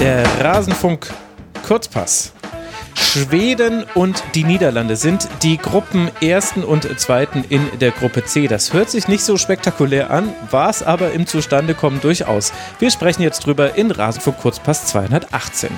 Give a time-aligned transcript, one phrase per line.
[0.00, 1.12] Der Rasenfunk
[1.62, 2.32] Kurzpass.
[2.94, 8.48] Schweden und die Niederlande sind die Gruppen ersten und zweiten in der Gruppe C.
[8.48, 12.50] Das hört sich nicht so spektakulär an, war es aber im Zustandekommen durchaus.
[12.78, 15.68] Wir sprechen jetzt drüber in Rasenfunk Kurzpass 218.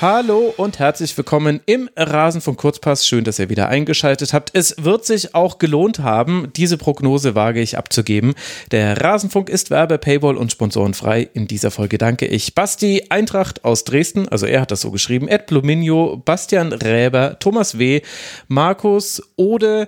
[0.00, 3.06] Hallo und herzlich willkommen im Rasenfunk Kurzpass.
[3.06, 4.50] Schön, dass ihr wieder eingeschaltet habt.
[4.54, 8.32] Es wird sich auch gelohnt haben, diese Prognose wage ich abzugeben.
[8.70, 11.28] Der Rasenfunk ist Werbe, Paywall und sponsorenfrei.
[11.34, 15.28] In dieser Folge danke ich Basti Eintracht aus Dresden, also er hat das so geschrieben,
[15.28, 18.00] Ed Pluminio, Bastian Räber, Thomas W.,
[18.48, 19.86] Markus Ode,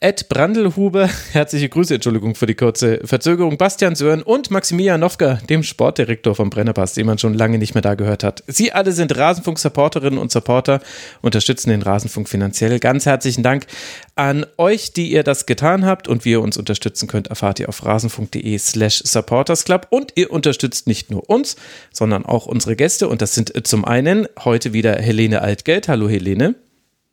[0.00, 5.62] Ed Brandelhuber, herzliche Grüße, Entschuldigung für die kurze Verzögerung, Bastian Sören und Maximilian Nowka, dem
[5.62, 8.42] Sportdirektor vom Brennerpass, den man schon lange nicht mehr da gehört hat.
[8.46, 10.80] Sie alle sind Rasenfunk-Supporterinnen und Supporter,
[11.20, 12.78] unterstützen den Rasenfunk finanziell.
[12.78, 13.66] Ganz herzlichen Dank
[14.14, 17.68] an euch, die ihr das getan habt und wie ihr uns unterstützen könnt, erfahrt ihr
[17.68, 21.56] auf rasenfunk.de slash supportersclub und ihr unterstützt nicht nur uns,
[21.92, 25.88] sondern auch unsere Gäste und das sind zum einen heute wieder Helene Altgeld.
[25.88, 26.54] Hallo Helene.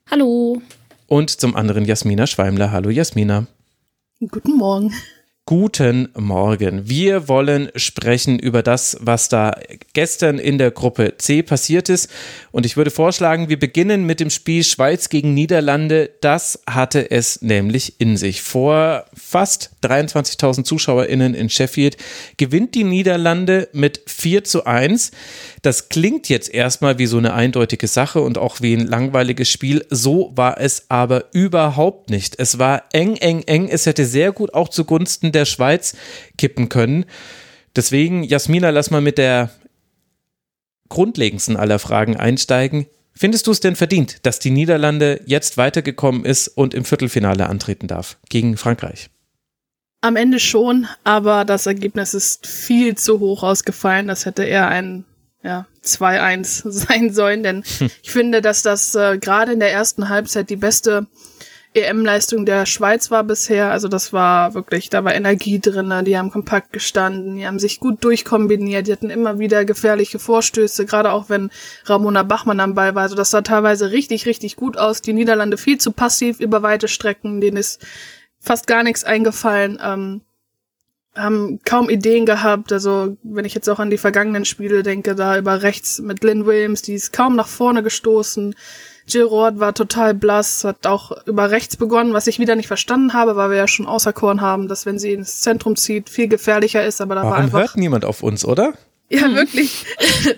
[0.09, 0.61] Hallo
[1.09, 2.71] und zum anderen Jasmina Schweimler.
[2.71, 3.47] Hallo Jasmina.
[4.19, 4.93] Guten Morgen.
[5.49, 6.87] Guten Morgen.
[6.87, 9.55] Wir wollen sprechen über das, was da
[9.93, 12.11] gestern in der Gruppe C passiert ist.
[12.51, 16.11] Und ich würde vorschlagen, wir beginnen mit dem Spiel Schweiz gegen Niederlande.
[16.21, 18.43] Das hatte es nämlich in sich.
[18.43, 21.97] Vor fast 23.000 ZuschauerInnen in Sheffield
[22.37, 25.09] gewinnt die Niederlande mit 4 zu 1.
[25.61, 29.85] Das klingt jetzt erstmal wie so eine eindeutige Sache und auch wie ein langweiliges Spiel.
[29.89, 32.35] So war es aber überhaupt nicht.
[32.39, 33.67] Es war eng, eng, eng.
[33.67, 35.95] Es hätte sehr gut auch zugunsten der Schweiz
[36.37, 37.05] kippen können.
[37.75, 39.51] Deswegen, Jasmina, lass mal mit der
[40.87, 42.87] grundlegendsten aller Fragen einsteigen.
[43.13, 47.87] Findest du es denn verdient, dass die Niederlande jetzt weitergekommen ist und im Viertelfinale antreten
[47.87, 49.09] darf gegen Frankreich?
[50.01, 54.07] Am Ende schon, aber das Ergebnis ist viel zu hoch ausgefallen.
[54.07, 55.03] Das hätte eher ein
[55.43, 57.63] ja, 2-1 sein sollen, denn
[58.03, 61.07] ich finde, dass das äh, gerade in der ersten Halbzeit die beste
[61.73, 63.71] EM-Leistung der Schweiz war bisher.
[63.71, 67.79] Also das war wirklich, da war Energie drin, die haben kompakt gestanden, die haben sich
[67.79, 71.51] gut durchkombiniert, die hatten immer wieder gefährliche Vorstöße, gerade auch wenn
[71.85, 73.03] Ramona Bachmann am Ball war.
[73.03, 75.01] Also das sah teilweise richtig, richtig gut aus.
[75.01, 77.85] Die Niederlande viel zu passiv über weite Strecken, denen ist
[78.39, 79.79] fast gar nichts eingefallen.
[79.83, 80.21] Ähm,
[81.21, 82.71] haben kaum Ideen gehabt.
[82.71, 86.45] Also wenn ich jetzt auch an die vergangenen Spiele denke, da über rechts mit Lynn
[86.45, 88.55] Williams, die ist kaum nach vorne gestoßen.
[89.07, 93.13] Jill Roth war total blass, hat auch über rechts begonnen, was ich wieder nicht verstanden
[93.13, 96.85] habe, weil wir ja schon auserkoren haben, dass wenn sie ins Zentrum zieht, viel gefährlicher
[96.85, 97.01] ist.
[97.01, 98.73] Aber da Warum war einfach hört niemand auf uns, oder?
[99.09, 99.35] Ja, hm.
[99.35, 99.85] wirklich.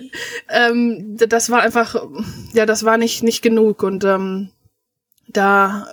[0.48, 1.96] ähm, das war einfach,
[2.54, 4.50] ja, das war nicht nicht genug und ähm,
[5.28, 5.86] da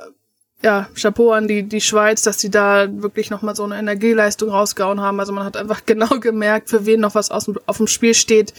[0.62, 5.00] ja, Chapeau an die, die Schweiz, dass die da wirklich nochmal so eine Energieleistung rausgehauen
[5.00, 5.20] haben.
[5.20, 8.54] Also man hat einfach genau gemerkt, für wen noch was aus, auf dem Spiel steht.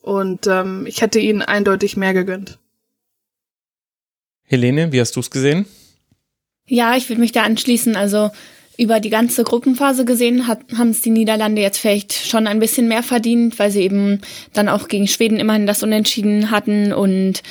[0.00, 2.58] Und ähm, ich hätte ihnen eindeutig mehr gegönnt.
[4.44, 5.66] Helene, wie hast du es gesehen?
[6.66, 7.96] Ja, ich würde mich da anschließen.
[7.96, 8.30] Also
[8.78, 13.02] über die ganze Gruppenphase gesehen haben es die Niederlande jetzt vielleicht schon ein bisschen mehr
[13.02, 14.20] verdient, weil sie eben
[14.54, 17.42] dann auch gegen Schweden immerhin das Unentschieden hatten und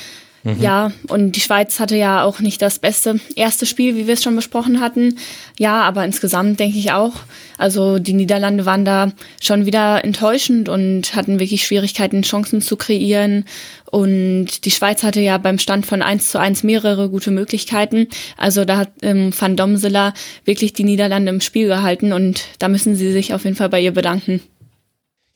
[0.48, 0.62] Mhm.
[0.62, 4.24] Ja, und die Schweiz hatte ja auch nicht das beste erste Spiel, wie wir es
[4.24, 5.18] schon besprochen hatten.
[5.60, 7.16] Ja, aber insgesamt denke ich auch,
[7.58, 13.44] also die Niederlande waren da schon wieder enttäuschend und hatten wirklich Schwierigkeiten, Chancen zu kreieren.
[13.92, 18.08] Und die Schweiz hatte ja beim Stand von 1 zu 1 mehrere gute Möglichkeiten.
[18.38, 20.14] Also da hat ähm, Van Domsela
[20.46, 23.82] wirklich die Niederlande im Spiel gehalten und da müssen sie sich auf jeden Fall bei
[23.82, 24.42] ihr bedanken.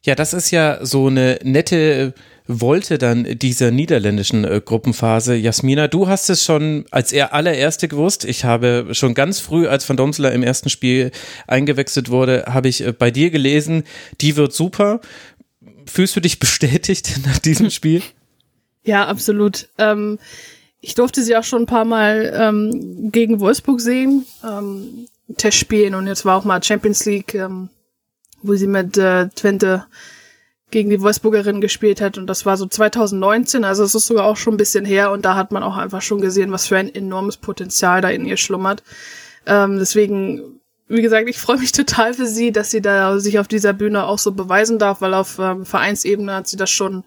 [0.05, 2.13] Ja, das ist ja so eine nette
[2.59, 5.35] wollte dann dieser niederländischen äh, Gruppenphase.
[5.35, 8.25] Jasmina, du hast es schon als er allererste gewusst.
[8.25, 11.11] Ich habe schon ganz früh, als Van Domsler im ersten Spiel
[11.47, 13.83] eingewechselt wurde, habe ich äh, bei dir gelesen,
[14.19, 14.99] die wird super.
[15.85, 18.01] Fühlst du dich bestätigt nach diesem Spiel?
[18.83, 19.69] Ja, absolut.
[19.77, 20.19] Ähm,
[20.81, 26.07] ich durfte sie auch schon ein paar Mal ähm, gegen Wolfsburg sehen, ähm, Testspielen und
[26.07, 27.69] jetzt war auch mal Champions League, ähm,
[28.41, 29.85] wo sie mit äh, Twente
[30.71, 34.37] gegen die Wolfsburgerin gespielt hat und das war so 2019, also es ist sogar auch
[34.37, 36.93] schon ein bisschen her und da hat man auch einfach schon gesehen, was für ein
[36.93, 38.81] enormes Potenzial da in ihr schlummert.
[39.45, 43.47] Ähm, deswegen, wie gesagt, ich freue mich total für sie, dass sie da sich auf
[43.47, 47.03] dieser Bühne auch so beweisen darf, weil auf ähm, Vereinsebene hat sie das schon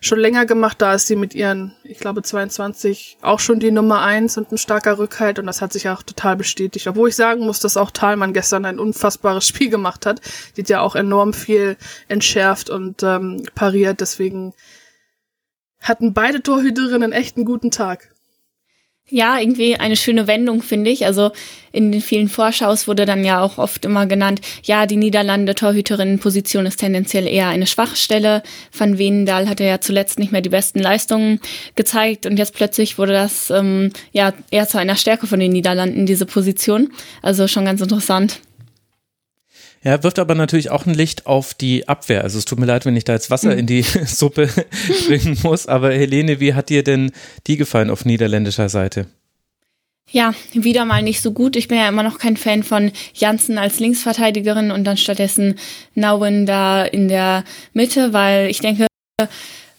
[0.00, 0.80] schon länger gemacht.
[0.80, 4.58] Da ist sie mit ihren, ich glaube, 22 auch schon die Nummer eins und ein
[4.58, 6.86] starker Rückhalt und das hat sich auch total bestätigt.
[6.86, 10.20] Obwohl ich sagen muss, dass auch Thalmann gestern ein unfassbares Spiel gemacht hat.
[10.56, 11.76] Die hat ja auch enorm viel
[12.08, 14.00] entschärft und ähm, pariert.
[14.00, 14.54] Deswegen
[15.80, 18.15] hatten beide Torhüterinnen echt einen guten Tag.
[19.08, 21.06] Ja, irgendwie eine schöne Wendung, finde ich.
[21.06, 21.30] Also
[21.70, 26.66] in den vielen Vorschaus wurde dann ja auch oft immer genannt, ja, die Niederlande Torhüterinnenposition
[26.66, 28.42] ist tendenziell eher eine Schwachstelle.
[28.76, 31.38] Van Veendahl hatte ja zuletzt nicht mehr die besten Leistungen
[31.76, 36.06] gezeigt und jetzt plötzlich wurde das ähm, ja eher zu einer Stärke von den Niederlanden,
[36.06, 36.92] diese Position.
[37.22, 38.40] Also schon ganz interessant.
[39.82, 42.22] Ja, wirft aber natürlich auch ein Licht auf die Abwehr.
[42.22, 43.58] Also es tut mir leid, wenn ich da jetzt Wasser hm.
[43.58, 44.48] in die Suppe
[45.06, 45.66] bringen muss.
[45.66, 47.12] Aber Helene, wie hat dir denn
[47.46, 49.06] die gefallen auf niederländischer Seite?
[50.10, 51.56] Ja, wieder mal nicht so gut.
[51.56, 55.56] Ich bin ja immer noch kein Fan von Janssen als Linksverteidigerin und dann stattdessen
[55.94, 57.42] Nauen da in der
[57.72, 58.86] Mitte, weil ich denke,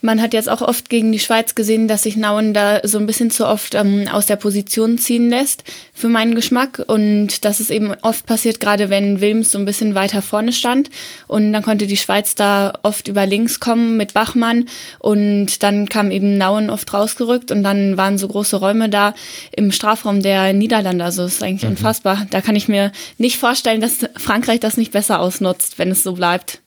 [0.01, 3.07] man hat jetzt auch oft gegen die Schweiz gesehen, dass sich Nauen da so ein
[3.07, 6.83] bisschen zu oft ähm, aus der Position ziehen lässt, für meinen Geschmack.
[6.85, 10.91] Und das ist eben oft passiert, gerade wenn Wilms so ein bisschen weiter vorne stand.
[11.27, 14.65] Und dann konnte die Schweiz da oft über links kommen mit Bachmann.
[14.99, 17.51] Und dann kam eben Nauen oft rausgerückt.
[17.51, 19.15] Und dann waren so große Räume da
[19.51, 21.03] im Strafraum der Niederlande.
[21.03, 21.71] Also ist eigentlich mhm.
[21.71, 22.27] unfassbar.
[22.29, 26.13] Da kann ich mir nicht vorstellen, dass Frankreich das nicht besser ausnutzt, wenn es so
[26.13, 26.61] bleibt.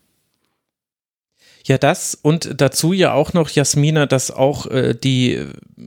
[1.67, 5.45] Ja, das und dazu ja auch noch, Jasmina, dass auch äh, die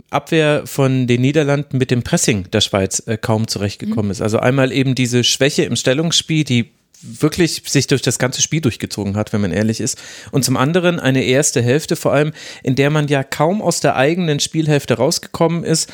[0.09, 4.11] Abwehr von den Niederlanden mit dem Pressing der Schweiz äh, kaum zurechtgekommen mhm.
[4.11, 4.21] ist.
[4.21, 6.71] Also einmal eben diese Schwäche im Stellungsspiel, die
[7.03, 10.01] wirklich sich durch das ganze Spiel durchgezogen hat, wenn man ehrlich ist.
[10.31, 12.31] Und zum anderen eine erste Hälfte vor allem,
[12.63, 15.91] in der man ja kaum aus der eigenen Spielhälfte rausgekommen ist.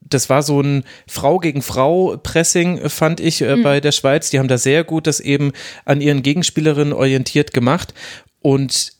[0.00, 3.62] Das war so ein Frau gegen Frau Pressing, fand ich äh, mhm.
[3.62, 4.30] bei der Schweiz.
[4.30, 5.52] Die haben da sehr gut das eben
[5.84, 7.92] an ihren Gegenspielerinnen orientiert gemacht.
[8.40, 8.95] Und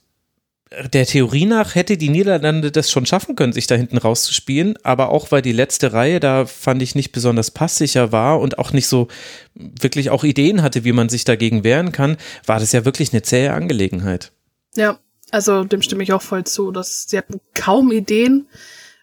[0.71, 5.11] der Theorie nach hätte die Niederlande das schon schaffen können, sich da hinten rauszuspielen, aber
[5.11, 8.89] auch weil die letzte Reihe da fand ich nicht besonders passsicher war und auch nicht
[8.89, 9.07] so
[9.55, 12.17] wirklich auch Ideen hatte, wie man sich dagegen wehren kann,
[12.47, 14.33] war das ja wirklich eine zähe Angelegenheit.
[14.75, 14.99] Ja,
[15.31, 18.49] also dem stimme ich auch voll zu, dass sie hatten kaum Ideen.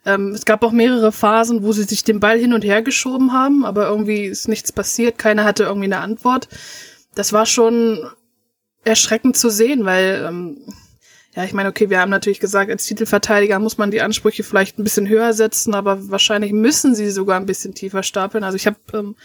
[0.06, 3.32] Ähm, es gab auch mehrere Phasen, wo sie sich den Ball hin und her geschoben
[3.32, 6.50] haben, aber irgendwie ist nichts passiert, keiner hatte irgendwie eine Antwort.
[7.16, 8.06] Das war schon
[8.84, 10.58] erschreckend zu sehen, weil ähm,
[11.36, 14.78] ja, ich meine, okay, wir haben natürlich gesagt, als Titelverteidiger muss man die Ansprüche vielleicht
[14.78, 18.44] ein bisschen höher setzen, aber wahrscheinlich müssen sie sogar ein bisschen tiefer stapeln.
[18.44, 19.16] Also ich habe, ähm,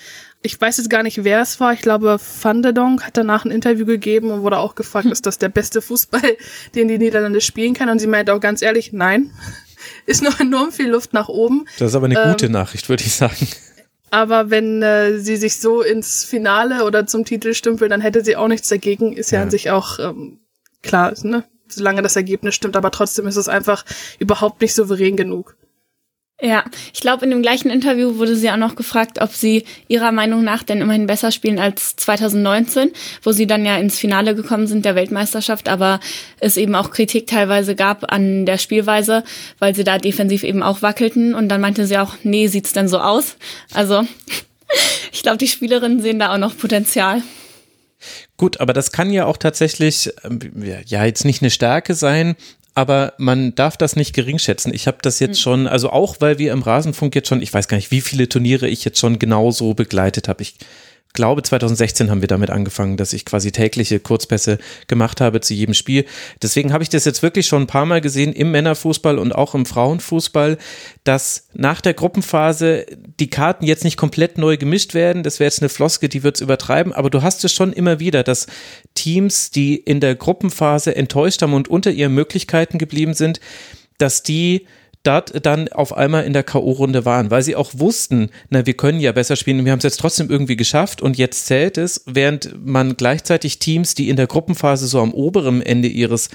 [0.40, 1.74] ich weiß jetzt gar nicht, wer es war.
[1.74, 5.12] Ich glaube, Van der Donk hat danach ein Interview gegeben und wurde auch gefragt, hm.
[5.12, 6.36] ist das der beste Fußball,
[6.74, 7.90] den die Niederlande spielen kann?
[7.90, 9.32] Und sie meinte auch ganz ehrlich, nein.
[10.06, 11.64] Ist noch enorm viel Luft nach oben.
[11.78, 13.46] Das ist aber eine ähm, gute Nachricht, würde ich sagen.
[14.10, 18.34] Aber wenn äh, sie sich so ins Finale oder zum Titel stümpelt, dann hätte sie
[18.34, 19.12] auch nichts dagegen.
[19.12, 20.40] Ist ja, ja an sich auch ähm,
[20.82, 21.44] klar, ne?
[21.72, 23.84] Solange das Ergebnis stimmt, aber trotzdem ist es einfach
[24.18, 25.56] überhaupt nicht souverän genug.
[26.40, 26.62] Ja,
[26.94, 30.44] ich glaube, in dem gleichen Interview wurde sie auch noch gefragt, ob sie ihrer Meinung
[30.44, 32.92] nach denn immerhin besser spielen als 2019,
[33.24, 35.98] wo sie dann ja ins Finale gekommen sind der Weltmeisterschaft, aber
[36.38, 39.24] es eben auch Kritik teilweise gab an der Spielweise,
[39.58, 42.86] weil sie da defensiv eben auch wackelten und dann meinte sie auch, nee, sieht's denn
[42.86, 43.36] so aus?
[43.74, 44.06] Also,
[45.12, 47.20] ich glaube, die Spielerinnen sehen da auch noch Potenzial.
[48.36, 50.40] Gut, aber das kann ja auch tatsächlich, ähm,
[50.86, 52.36] ja, jetzt nicht eine Stärke sein,
[52.74, 54.72] aber man darf das nicht gering schätzen.
[54.72, 55.42] Ich habe das jetzt hm.
[55.42, 58.28] schon, also auch weil wir im Rasenfunk jetzt schon, ich weiß gar nicht, wie viele
[58.28, 60.42] Turniere ich jetzt schon genauso begleitet habe.
[60.42, 60.54] Ich
[61.12, 65.74] glaube, 2016 haben wir damit angefangen, dass ich quasi tägliche Kurzpässe gemacht habe zu jedem
[65.74, 66.04] Spiel.
[66.42, 69.54] Deswegen habe ich das jetzt wirklich schon ein paar Mal gesehen im Männerfußball und auch
[69.54, 70.58] im Frauenfußball,
[71.04, 72.86] dass nach der Gruppenphase
[73.18, 75.22] die Karten jetzt nicht komplett neu gemischt werden.
[75.22, 77.98] Das wäre jetzt eine Floske, die wird es übertreiben, aber du hast es schon immer
[78.00, 78.46] wieder, dass
[78.94, 83.40] Teams, die in der Gruppenphase enttäuscht haben und unter ihren Möglichkeiten geblieben sind,
[83.98, 84.66] dass die
[85.08, 89.00] dort dann auf einmal in der K.O.-Runde waren, weil sie auch wussten, na, wir können
[89.00, 92.02] ja besser spielen und wir haben es jetzt trotzdem irgendwie geschafft und jetzt zählt es,
[92.06, 96.28] während man gleichzeitig Teams, die in der Gruppenphase so am oberen Ende ihres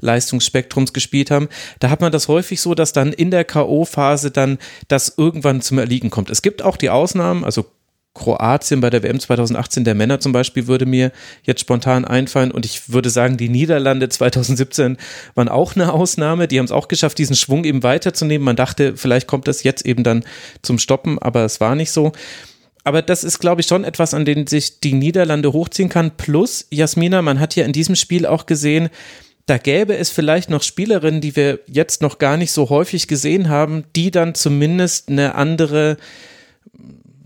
[0.00, 1.48] Leistungsspektrums gespielt haben,
[1.80, 4.58] da hat man das häufig so, dass dann in der K.O.-Phase dann
[4.88, 6.30] das irgendwann zum Erliegen kommt.
[6.30, 7.66] Es gibt auch die Ausnahmen, also
[8.14, 11.12] Kroatien bei der WM 2018 der Männer zum Beispiel würde mir
[11.44, 14.96] jetzt spontan einfallen und ich würde sagen, die Niederlande 2017
[15.36, 16.48] waren auch eine Ausnahme.
[16.48, 18.44] Die haben es auch geschafft, diesen Schwung eben weiterzunehmen.
[18.44, 20.24] Man dachte, vielleicht kommt das jetzt eben dann
[20.62, 22.12] zum Stoppen, aber es war nicht so.
[22.82, 26.16] Aber das ist, glaube ich, schon etwas, an dem sich die Niederlande hochziehen kann.
[26.16, 28.88] Plus, Jasmina, man hat ja in diesem Spiel auch gesehen,
[29.46, 33.48] da gäbe es vielleicht noch Spielerinnen, die wir jetzt noch gar nicht so häufig gesehen
[33.48, 35.96] haben, die dann zumindest eine andere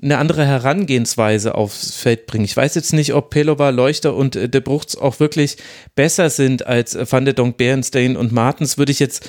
[0.05, 2.45] eine andere Herangehensweise aufs Feld bringen.
[2.45, 5.57] Ich weiß jetzt nicht, ob Pelova, Leuchter und äh, De Bruchts auch wirklich
[5.95, 9.29] besser sind als äh, Van der Donk, Berenstain und Martens, würde ich jetzt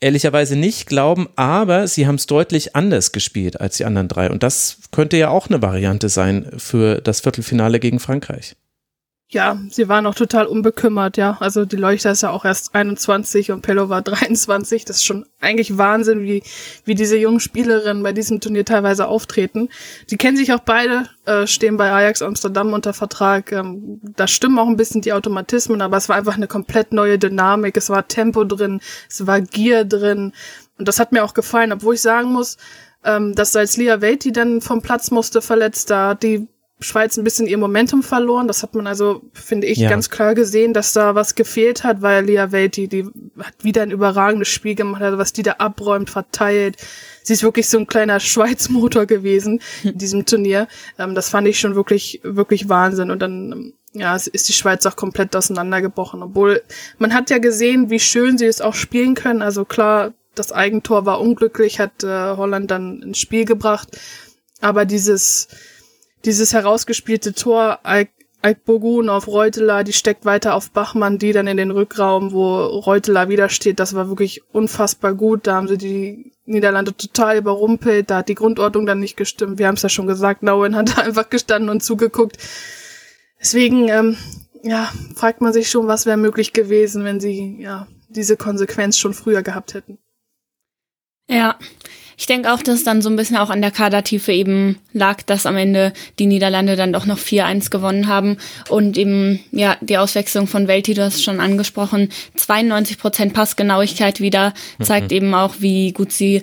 [0.00, 4.30] ehrlicherweise nicht glauben, aber sie haben es deutlich anders gespielt als die anderen drei.
[4.30, 8.56] Und das könnte ja auch eine Variante sein für das Viertelfinale gegen Frankreich.
[9.28, 11.36] Ja, sie war noch total unbekümmert, ja.
[11.40, 14.84] Also die Leuchter ist ja auch erst 21 und Pello war 23.
[14.84, 16.44] Das ist schon eigentlich Wahnsinn, wie,
[16.84, 19.68] wie diese jungen Spielerinnen bei diesem Turnier teilweise auftreten.
[20.10, 23.50] Die kennen sich auch beide, äh, stehen bei Ajax Amsterdam unter Vertrag.
[23.50, 27.18] Ähm, da stimmen auch ein bisschen die Automatismen, aber es war einfach eine komplett neue
[27.18, 27.76] Dynamik.
[27.76, 30.34] Es war Tempo drin, es war Gier drin.
[30.78, 32.58] Und das hat mir auch gefallen, obwohl ich sagen muss,
[33.02, 36.46] ähm, dass als Lia Veti dann vom Platz musste verletzt, da die
[36.78, 38.48] Schweiz ein bisschen ihr Momentum verloren.
[38.48, 39.88] Das hat man also, finde ich, ja.
[39.88, 43.06] ganz klar gesehen, dass da was gefehlt hat, weil Lia Velti, die
[43.38, 46.76] hat wieder ein überragendes Spiel gemacht, also was die da abräumt, verteilt.
[47.22, 50.68] Sie ist wirklich so ein kleiner Schweizmotor gewesen in diesem Turnier.
[50.98, 53.10] Ähm, das fand ich schon wirklich, wirklich Wahnsinn.
[53.10, 56.22] Und dann, ja, ist die Schweiz auch komplett auseinandergebrochen.
[56.22, 56.62] Obwohl,
[56.98, 59.40] man hat ja gesehen, wie schön sie es auch spielen können.
[59.40, 63.98] Also klar, das Eigentor war unglücklich, hat äh, Holland dann ins Spiel gebracht.
[64.60, 65.48] Aber dieses,
[66.24, 67.80] dieses herausgespielte Tor
[68.42, 73.28] Alkbogun auf Reuteler, die steckt weiter auf Bachmann, die dann in den Rückraum, wo Reuteler
[73.28, 73.80] wieder steht.
[73.80, 75.46] Das war wirklich unfassbar gut.
[75.46, 78.10] Da haben sie die Niederlande total überrumpelt.
[78.10, 79.58] Da hat die Grundordnung dann nicht gestimmt.
[79.58, 82.38] Wir haben es ja schon gesagt, Nauen hat da einfach gestanden und zugeguckt.
[83.40, 84.16] Deswegen, ähm,
[84.62, 89.14] ja, fragt man sich schon, was wäre möglich gewesen, wenn sie ja diese Konsequenz schon
[89.14, 89.98] früher gehabt hätten.
[91.28, 91.58] Ja,
[92.18, 95.22] ich denke auch, dass es dann so ein bisschen auch an der Kadertiefe eben lag,
[95.22, 99.98] dass am Ende die Niederlande dann doch noch 4-1 gewonnen haben und eben, ja, die
[99.98, 105.16] Auswechslung von Welti, du hast es schon angesprochen, 92 Prozent Passgenauigkeit wieder, zeigt mhm.
[105.16, 106.42] eben auch, wie gut sie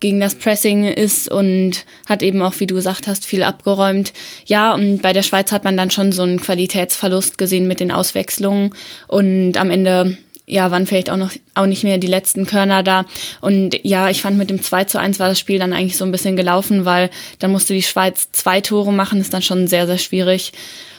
[0.00, 4.12] gegen das Pressing ist und hat eben auch, wie du gesagt hast, viel abgeräumt.
[4.46, 7.92] Ja, und bei der Schweiz hat man dann schon so einen Qualitätsverlust gesehen mit den
[7.92, 8.74] Auswechslungen
[9.06, 13.04] und am Ende ja, waren vielleicht auch noch auch nicht mehr die letzten Körner da.
[13.40, 16.04] Und ja, ich fand mit dem 2 zu 1 war das Spiel dann eigentlich so
[16.04, 19.86] ein bisschen gelaufen, weil dann musste die Schweiz zwei Tore machen, ist dann schon sehr,
[19.86, 20.52] sehr schwierig.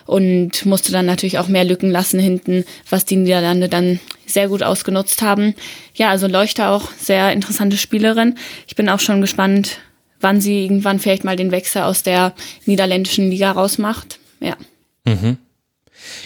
[0.06, 4.62] Und musste dann natürlich auch mehr Lücken lassen hinten, was die Niederlande dann sehr gut
[4.62, 5.56] ausgenutzt haben.
[5.96, 8.36] Ja, also Leuchter auch sehr interessante Spielerin.
[8.68, 9.78] Ich bin auch schon gespannt,
[10.20, 12.34] wann sie irgendwann vielleicht mal den Wechsel aus der
[12.66, 14.20] niederländischen Liga rausmacht.
[14.42, 14.58] Ja.
[15.06, 15.38] Mhm.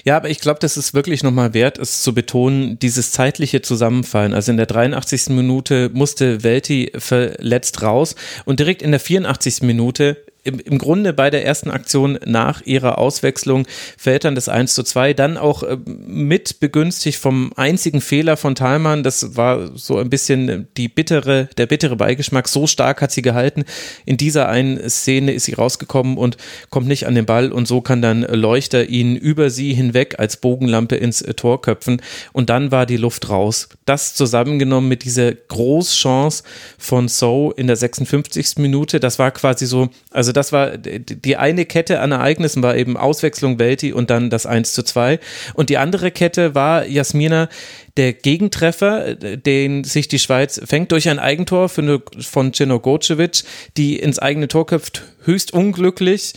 [0.03, 4.34] Ja, aber ich glaube, das ist wirklich nochmal wert, es zu betonen, dieses zeitliche Zusammenfallen.
[4.34, 5.29] Also in der 83.
[5.29, 8.15] Minute musste Welti verletzt raus
[8.46, 9.62] und direkt in der 84.
[9.62, 10.17] Minute
[10.48, 14.84] im, im Grunde bei der ersten Aktion nach ihrer Auswechslung fällt dann das 1 zu
[14.84, 20.10] 2, dann auch äh, mit begünstigt vom einzigen Fehler von Thalmann, das war so ein
[20.10, 23.66] bisschen die bittere, der bittere Beigeschmack, so stark hat sie gehalten,
[24.06, 26.38] in dieser einen Szene ist sie rausgekommen und
[26.70, 27.51] kommt nicht an den Ball.
[27.51, 32.01] Und so kann dann Leuchter ihn über sie hinweg als Bogenlampe ins Tor köpfen.
[32.34, 33.70] Und dann war die Luft raus.
[33.86, 36.44] Das zusammengenommen mit dieser Großchance
[36.77, 38.58] von So in der 56.
[38.58, 42.96] Minute, das war quasi so, also das war die eine Kette an Ereignissen war eben
[42.96, 45.20] Auswechslung Welti und dann das 1 zu 2.
[45.56, 47.50] Und die andere Kette war Jasmina,
[47.98, 53.44] der Gegentreffer, den sich die Schweiz fängt durch ein Eigentor von Cino Gocevic,
[53.75, 56.34] die ins eigene Tor köpft, höchst unglücklich.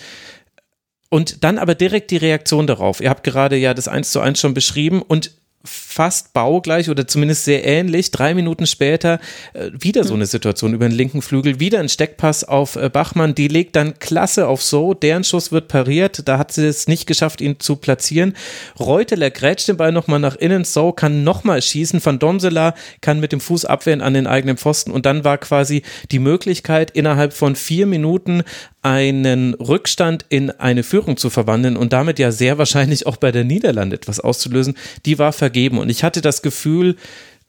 [1.10, 3.00] Und dann aber direkt die Reaktion darauf.
[3.00, 7.44] Ihr habt gerade ja das 1 zu 1 schon beschrieben und fast baugleich oder zumindest
[7.44, 8.10] sehr ähnlich.
[8.10, 9.20] Drei Minuten später
[9.52, 13.34] äh, wieder so eine Situation über den linken Flügel, wieder ein Steckpass auf äh, Bachmann,
[13.34, 17.06] die legt dann klasse auf So, deren Schuss wird pariert, da hat sie es nicht
[17.06, 18.34] geschafft, ihn zu platzieren.
[18.78, 23.32] Reuteler grätscht den Ball nochmal nach innen, So kann nochmal schießen, Van Donsela kann mit
[23.32, 27.54] dem Fuß abwehren an den eigenen Pfosten und dann war quasi die Möglichkeit, innerhalb von
[27.54, 28.44] vier Minuten
[28.82, 33.44] einen Rückstand in eine Führung zu verwandeln und damit ja sehr wahrscheinlich auch bei der
[33.44, 34.74] Niederlande etwas auszulösen,
[35.04, 35.78] die war vergeben.
[35.78, 36.96] Und ich hatte das Gefühl,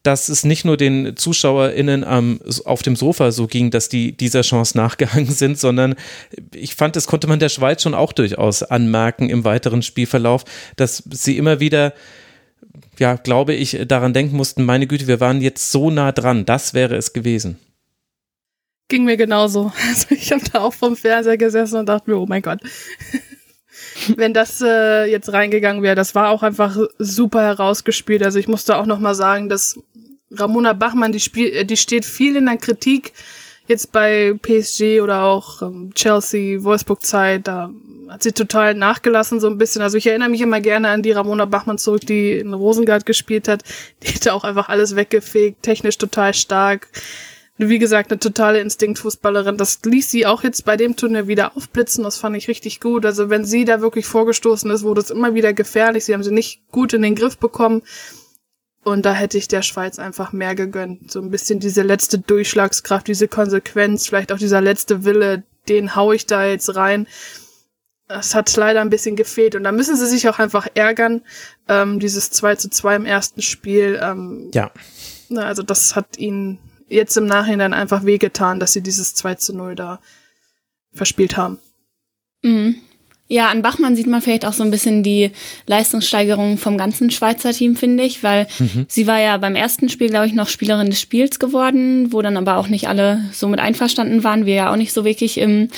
[0.03, 4.41] dass es nicht nur den ZuschauerInnen ähm, auf dem Sofa so ging, dass die dieser
[4.41, 5.95] Chance nachgehangen sind, sondern
[6.55, 10.43] ich fand, das konnte man der Schweiz schon auch durchaus anmerken im weiteren Spielverlauf,
[10.75, 11.93] dass sie immer wieder
[12.97, 16.73] ja, glaube ich, daran denken mussten, meine Güte, wir waren jetzt so nah dran, das
[16.73, 17.57] wäre es gewesen.
[18.87, 19.71] Ging mir genauso.
[19.89, 22.59] Also ich habe da auch vom Fernseher gesessen und dachte mir, oh mein Gott.
[24.15, 28.23] Wenn das äh, jetzt reingegangen wäre, das war auch einfach super herausgespielt.
[28.23, 29.79] Also ich musste auch noch mal sagen, dass
[30.31, 33.13] Ramona Bachmann, die, spiel, äh, die steht viel in der Kritik,
[33.67, 37.71] jetzt bei PSG oder auch ähm, Chelsea, Wolfsburg-Zeit, da
[38.09, 39.81] hat sie total nachgelassen so ein bisschen.
[39.81, 43.47] Also ich erinnere mich immer gerne an die Ramona Bachmann zurück, die in Rosengard gespielt
[43.47, 43.63] hat.
[44.03, 46.89] Die hätte auch einfach alles weggefegt, technisch total stark
[47.69, 49.57] wie gesagt, eine totale Instinktfußballerin.
[49.57, 52.03] Das ließ sie auch jetzt bei dem Turnier wieder aufblitzen.
[52.03, 53.05] Das fand ich richtig gut.
[53.05, 56.05] Also wenn sie da wirklich vorgestoßen ist, wurde es immer wieder gefährlich.
[56.05, 57.81] Sie haben sie nicht gut in den Griff bekommen.
[58.83, 61.11] Und da hätte ich der Schweiz einfach mehr gegönnt.
[61.11, 66.11] So ein bisschen diese letzte Durchschlagskraft, diese Konsequenz, vielleicht auch dieser letzte Wille, den hau
[66.11, 67.07] ich da jetzt rein.
[68.07, 69.55] das hat leider ein bisschen gefehlt.
[69.55, 71.21] Und da müssen sie sich auch einfach ärgern.
[71.67, 73.99] Ähm, dieses 2 zu 2 im ersten Spiel.
[74.01, 74.71] Ähm, ja.
[75.35, 76.57] Also das hat ihnen
[76.91, 79.99] jetzt im Nachhinein einfach wehgetan, dass sie dieses 2 zu 0 da
[80.93, 81.59] verspielt haben.
[82.43, 82.75] Mhm.
[83.31, 85.31] Ja, an Bachmann sieht man vielleicht auch so ein bisschen die
[85.65, 88.85] Leistungssteigerung vom ganzen Schweizer Team, finde ich, weil mhm.
[88.89, 92.35] sie war ja beim ersten Spiel, glaube ich, noch Spielerin des Spiels geworden, wo dann
[92.35, 94.45] aber auch nicht alle so mit einverstanden waren.
[94.45, 95.69] Wir ja auch nicht so wirklich im,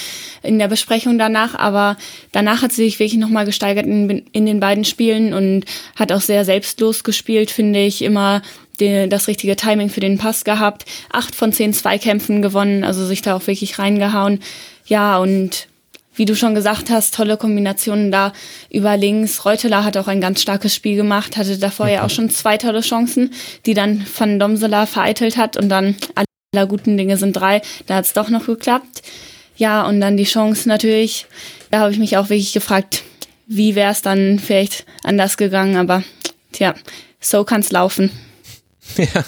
[0.42, 1.96] in der Besprechung danach, aber
[2.32, 5.66] danach hat sie sich wirklich nochmal gesteigert in, in den beiden Spielen und
[5.96, 8.42] hat auch sehr selbstlos gespielt, finde ich, immer
[8.80, 13.22] die, das richtige Timing für den Pass gehabt, acht von zehn Zweikämpfen gewonnen, also sich
[13.22, 14.40] da auch wirklich reingehauen.
[14.86, 15.68] Ja, und
[16.16, 18.34] wie du schon gesagt hast, tolle Kombinationen da
[18.70, 19.46] über links.
[19.46, 22.82] Reuteler hat auch ein ganz starkes Spiel gemacht, hatte davor ja auch schon zwei tolle
[22.82, 23.32] Chancen,
[23.66, 25.96] die dann Van Domsela vereitelt hat und dann
[26.54, 27.62] aller guten Dinge sind drei.
[27.88, 29.02] Da hat es doch noch geklappt.
[29.56, 31.26] Ja, und dann die Chance natürlich.
[31.72, 33.04] Da habe ich mich auch wirklich gefragt,
[33.48, 36.04] wie wäre es dann vielleicht anders gegangen, aber
[36.52, 36.76] tja,
[37.20, 38.12] so kann's laufen.
[38.98, 39.24] Ja,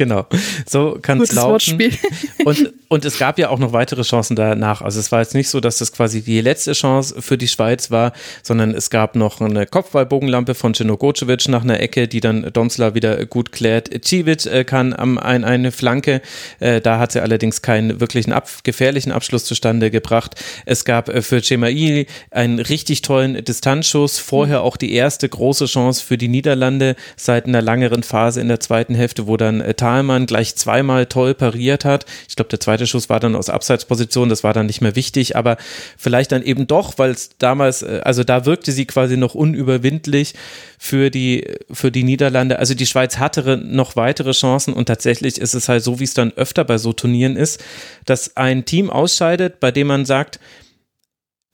[0.00, 0.26] genau.
[0.66, 1.50] So kann es laufen.
[1.50, 1.92] Wortspiel.
[2.46, 4.80] Und, und es gab ja auch noch weitere Chancen danach.
[4.80, 7.90] Also es war jetzt nicht so, dass das quasi die letzte Chance für die Schweiz
[7.90, 12.50] war, sondern es gab noch eine Kopfballbogenlampe von Cino Gocevic nach einer Ecke, die dann
[12.50, 13.90] Domsla wieder gut klärt.
[14.02, 16.22] Civic äh, kann am, ein, eine Flanke,
[16.60, 20.42] äh, da hat sie allerdings keinen wirklichen ab, gefährlichen Abschluss zustande gebracht.
[20.64, 26.02] Es gab äh, für Cemai einen richtig tollen Distanzschuss, vorher auch die erste große Chance
[26.02, 30.26] für die Niederlande seit einer langeren Phase in der zweiten Hälfte, wo dann äh, Thalmann
[30.26, 32.06] gleich zweimal toll pariert hat.
[32.28, 35.34] Ich glaube, der zweite Schuss war dann aus Abseitsposition, das war dann nicht mehr wichtig,
[35.34, 35.56] aber
[35.98, 40.34] vielleicht dann eben doch, weil es damals, äh, also da wirkte sie quasi noch unüberwindlich
[40.78, 42.58] für die, für die Niederlande.
[42.60, 46.14] Also die Schweiz hatte noch weitere Chancen und tatsächlich ist es halt so, wie es
[46.14, 47.62] dann öfter bei so Turnieren ist,
[48.04, 50.38] dass ein Team ausscheidet, bei dem man sagt,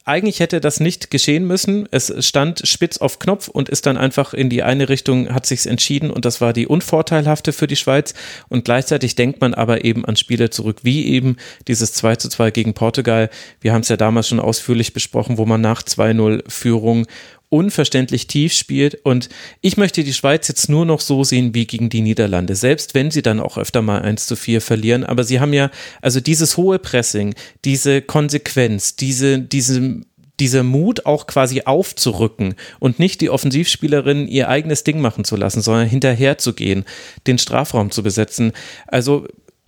[0.07, 1.87] eigentlich hätte das nicht geschehen müssen.
[1.91, 5.65] Es stand spitz auf Knopf und ist dann einfach in die eine Richtung, hat sich's
[5.65, 8.13] entschieden und das war die unvorteilhafte für die Schweiz.
[8.47, 11.35] Und gleichzeitig denkt man aber eben an Spiele zurück, wie eben
[11.67, 13.29] dieses 2 zu 2 gegen Portugal.
[13.59, 17.05] Wir haben es ja damals schon ausführlich besprochen, wo man nach 2-0 Führung
[17.49, 18.95] unverständlich tief spielt.
[19.05, 19.29] Und
[19.61, 23.11] ich möchte die Schweiz jetzt nur noch so sehen wie gegen die Niederlande, selbst wenn
[23.11, 25.03] sie dann auch öfter mal 1 zu 4 verlieren.
[25.03, 30.01] Aber sie haben ja, also dieses hohe Pressing, diese Konsequenz, diese, diese
[30.39, 35.61] dieser Mut auch quasi aufzurücken und nicht die Offensivspielerin ihr eigenes Ding machen zu lassen,
[35.61, 36.85] sondern hinterher zu gehen,
[37.25, 38.51] den Strafraum zu besetzen.
[38.85, 39.25] Also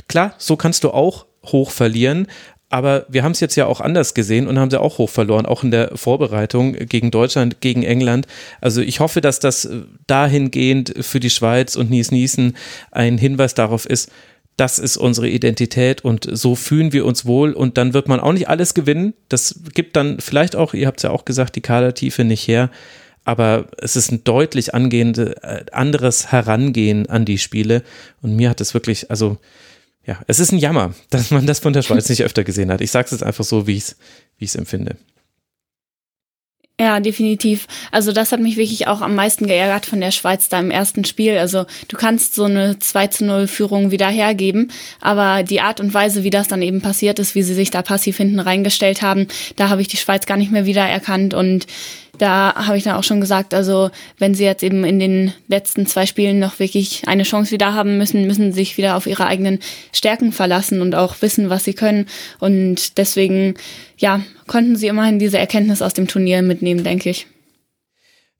[0.07, 2.27] klar, so kannst du auch hoch verlieren,
[2.69, 5.45] aber wir haben es jetzt ja auch anders gesehen und haben sie auch hoch verloren,
[5.45, 8.27] auch in der Vorbereitung gegen Deutschland, gegen England.
[8.61, 9.67] Also ich hoffe, dass das
[10.05, 12.55] dahingehend für die Schweiz und Nies Niesen
[12.91, 14.11] ein Hinweis darauf ist,
[14.55, 18.33] das ist unsere Identität und so fühlen wir uns wohl und dann wird man auch
[18.33, 19.13] nicht alles gewinnen.
[19.29, 22.69] Das gibt dann vielleicht auch, ihr habt es ja auch gesagt, die Kadertiefe nicht her,
[23.23, 27.83] aber es ist ein deutlich angehende, äh, anderes Herangehen an die Spiele
[28.21, 29.37] und mir hat es wirklich, also
[30.05, 32.81] ja, es ist ein Jammer, dass man das von der Schweiz nicht öfter gesehen hat.
[32.81, 33.95] Ich sage es jetzt einfach so, wie ich es
[34.37, 34.95] wie ich's empfinde.
[36.79, 37.67] Ja, definitiv.
[37.91, 41.03] Also das hat mich wirklich auch am meisten geärgert von der Schweiz da im ersten
[41.03, 41.37] Spiel.
[41.37, 45.93] Also du kannst so eine 2 zu 0 Führung wieder hergeben, aber die Art und
[45.93, 49.27] Weise, wie das dann eben passiert ist, wie sie sich da passiv hinten reingestellt haben,
[49.57, 51.67] da habe ich die Schweiz gar nicht mehr wiedererkannt und
[52.19, 55.87] da habe ich dann auch schon gesagt, also wenn sie jetzt eben in den letzten
[55.87, 59.25] zwei Spielen noch wirklich eine Chance wieder haben müssen, müssen sie sich wieder auf ihre
[59.25, 59.59] eigenen
[59.93, 62.07] Stärken verlassen und auch wissen, was sie können.
[62.39, 63.55] Und deswegen,
[63.97, 67.27] ja, konnten sie immerhin diese Erkenntnis aus dem Turnier mitnehmen, denke ich.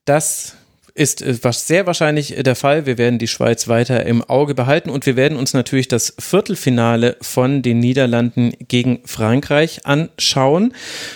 [0.05, 0.55] Das
[0.99, 2.85] ist äh, sehr wahrscheinlich der Fall.
[2.85, 7.15] Wir werden die Schweiz weiter im Auge behalten und wir werden uns natürlich das Viertelfinale
[7.21, 10.73] von den Niederlanden gegen Frankreich anschauen.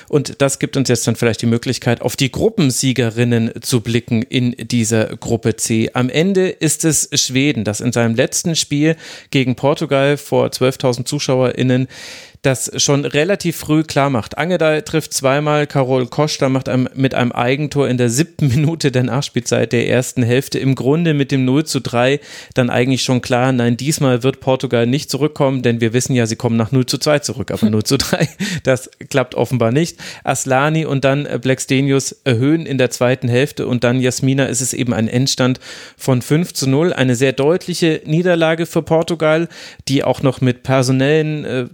[0.07, 4.51] Und das gibt uns jetzt dann vielleicht die Möglichkeit, auf die Gruppensiegerinnen zu blicken in
[4.57, 5.91] dieser Gruppe C.
[5.93, 8.95] Am Ende ist es Schweden, das in seinem letzten Spiel
[9.31, 11.87] gegen Portugal vor 12.000 ZuschauerInnen
[12.43, 14.38] das schon relativ früh klar macht.
[14.38, 19.03] Angedei trifft zweimal, Carol Costa macht einem, mit einem Eigentor in der siebten Minute der
[19.03, 20.60] Nachspielzeit der ersten Hälfte.
[20.60, 22.19] Im Grunde mit dem 0 zu 3
[22.53, 26.36] dann eigentlich schon klar, nein, diesmal wird Portugal nicht zurückkommen, denn wir wissen ja, sie
[26.36, 28.27] kommen nach 0 zu 2 zurück, aber 0 zu 3,
[28.63, 29.97] das klappt offenbar nicht.
[30.25, 34.93] Aslani und dann Blackstenius erhöhen in der zweiten Hälfte und dann Jasmina ist es eben
[34.93, 35.62] ein Endstand
[35.95, 36.91] von 5 zu 0.
[36.91, 39.47] Eine sehr deutliche Niederlage für Portugal,
[39.88, 41.65] die auch noch mit personellen äh,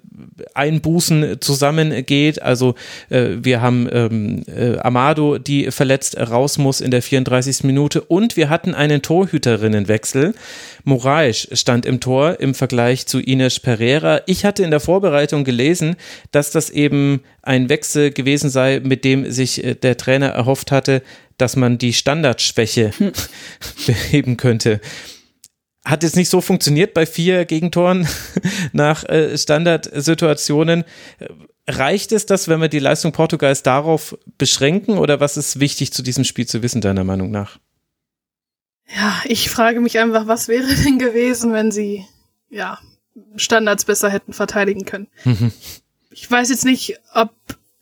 [0.59, 2.41] Einbußen zusammengeht.
[2.41, 2.75] Also
[3.09, 7.63] äh, wir haben ähm, äh, Amado, die verletzt raus muss in der 34.
[7.63, 10.35] Minute und wir hatten einen Torhüterinnenwechsel.
[10.83, 14.21] Moraes stand im Tor im Vergleich zu Ines Pereira.
[14.25, 15.95] Ich hatte in der Vorbereitung gelesen,
[16.31, 21.01] dass das eben ein Wechsel gewesen sei, mit dem sich äh, der Trainer erhofft hatte,
[21.37, 23.13] dass man die Standardschwäche hm.
[23.87, 24.81] beheben könnte
[25.85, 28.07] hat jetzt nicht so funktioniert bei vier Gegentoren
[28.73, 30.83] nach äh, Standardsituationen.
[31.67, 36.01] Reicht es, dass, wenn wir die Leistung Portugals darauf beschränken oder was ist wichtig zu
[36.01, 37.59] diesem Spiel zu wissen, deiner Meinung nach?
[38.95, 42.05] Ja, ich frage mich einfach, was wäre denn gewesen, wenn sie,
[42.49, 42.79] ja,
[43.35, 45.07] Standards besser hätten verteidigen können.
[45.23, 45.51] Mhm.
[46.09, 47.31] Ich weiß jetzt nicht, ob,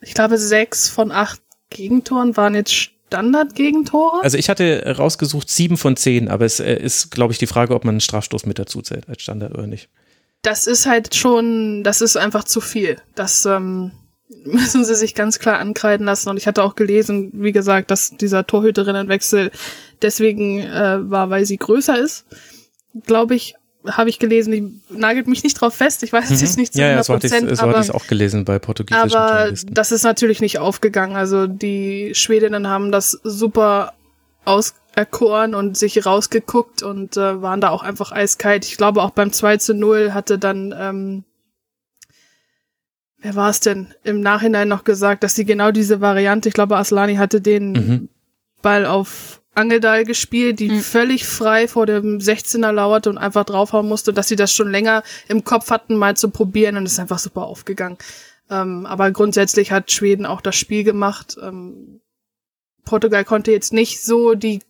[0.01, 4.24] ich glaube, sechs von acht Gegentoren waren jetzt Standard-Gegentore?
[4.24, 7.74] Also ich hatte rausgesucht sieben von zehn, aber es äh, ist, glaube ich, die Frage,
[7.74, 9.89] ob man einen Strafstoß mit dazu zählt als Standard oder nicht.
[10.41, 12.98] Das ist halt schon, das ist einfach zu viel.
[13.15, 13.91] Das ähm,
[14.46, 16.30] müssen sie sich ganz klar ankreiden lassen.
[16.30, 19.52] Und ich hatte auch gelesen, wie gesagt, dass dieser Torhüterinnenwechsel
[20.02, 22.26] deswegen äh, war, weil sie größer ist,
[23.06, 23.56] glaube ich
[23.91, 24.63] habe ich gelesen, ich
[24.97, 26.45] nagelt mich nicht drauf fest, ich weiß es mhm.
[26.45, 26.91] jetzt nicht zu ja, 100%.
[26.95, 31.15] Ja, so hatte ich es auch gelesen bei portugiesischen Aber das ist natürlich nicht aufgegangen.
[31.15, 33.93] Also die Schwedinnen haben das super
[34.45, 38.65] auserkoren und sich rausgeguckt und äh, waren da auch einfach eiskalt.
[38.65, 41.23] Ich glaube auch beim 2 zu 0 hatte dann, ähm,
[43.19, 46.78] wer war es denn, im Nachhinein noch gesagt, dass sie genau diese Variante, ich glaube
[46.78, 48.10] Aslani hatte den mhm.
[48.62, 50.80] Ball auf Angeldal gespielt, die mhm.
[50.80, 55.04] völlig frei vor dem 16er lauerte und einfach draufhauen musste, dass sie das schon länger
[55.28, 57.98] im Kopf hatten, mal zu probieren und ist einfach super aufgegangen.
[58.50, 61.38] Ähm, aber grundsätzlich hat Schweden auch das Spiel gemacht.
[61.41, 62.02] Ähm,
[62.86, 64.62] Portugal konnte jetzt nicht so die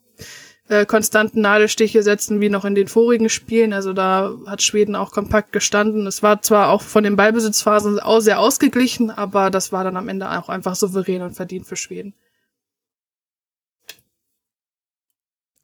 [0.70, 3.74] äh, konstanten Nadelstiche setzen wie noch in den vorigen Spielen.
[3.74, 6.08] Also da hat Schweden auch kompakt gestanden.
[6.08, 10.10] Es war zwar auch von den Ballbesitzphasen auch sehr ausgeglichen, aber das war dann am
[10.10, 12.14] Ende auch einfach souverän und verdient für Schweden.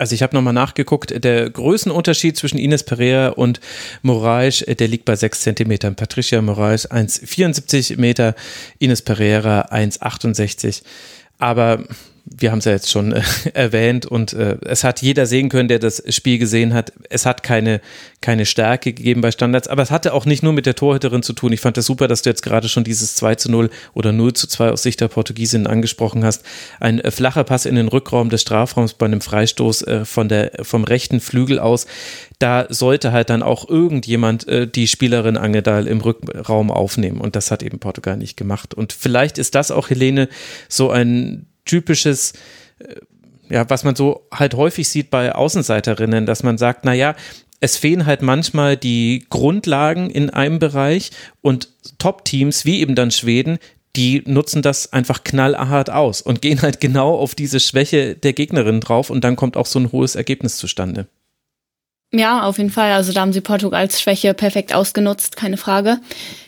[0.04, 3.62] Also ich habe nochmal nachgeguckt, der Größenunterschied zwischen Ines Pereira und
[4.02, 5.96] Moraes, der liegt bei 6 cm.
[5.96, 8.36] Patricia Moraes 1,74 Meter,
[8.80, 10.82] Ines Pereira 1,68.
[11.39, 11.86] Aber
[12.38, 13.22] wir haben es ja jetzt schon äh,
[13.54, 16.93] erwähnt und äh, es hat jeder sehen können, der das Spiel gesehen hat.
[17.10, 17.82] Es hat keine,
[18.22, 21.34] keine Stärke gegeben bei Standards, aber es hatte auch nicht nur mit der Torhüterin zu
[21.34, 21.54] tun.
[21.54, 24.34] Ich fand das super, dass du jetzt gerade schon dieses 2 zu 0 oder 0
[24.34, 26.43] zu 2 aus Sicht der Portugiesinnen angesprochen hast.
[26.80, 30.52] Ein äh, flacher Pass in den Rückraum des Strafraums bei einem Freistoß äh, von der,
[30.62, 31.86] vom rechten Flügel aus.
[32.39, 37.52] Da sollte halt dann auch irgendjemand äh, die Spielerin Angedal im Rückraum aufnehmen und das
[37.52, 38.74] hat eben Portugal nicht gemacht.
[38.74, 40.28] Und vielleicht ist das auch, Helene,
[40.67, 42.34] so ein typisches,
[42.80, 42.95] äh,
[43.49, 47.15] ja, was man so halt häufig sieht bei Außenseiterinnen, dass man sagt, naja,
[47.60, 53.58] es fehlen halt manchmal die Grundlagen in einem Bereich und Top-Teams wie eben dann Schweden,
[53.95, 58.82] die nutzen das einfach knallhart aus und gehen halt genau auf diese Schwäche der Gegnerin
[58.82, 61.08] drauf und dann kommt auch so ein hohes Ergebnis zustande.
[62.12, 62.91] Ja, auf jeden Fall.
[62.91, 65.99] Also da haben sie Portugals Schwäche perfekt ausgenutzt, keine Frage.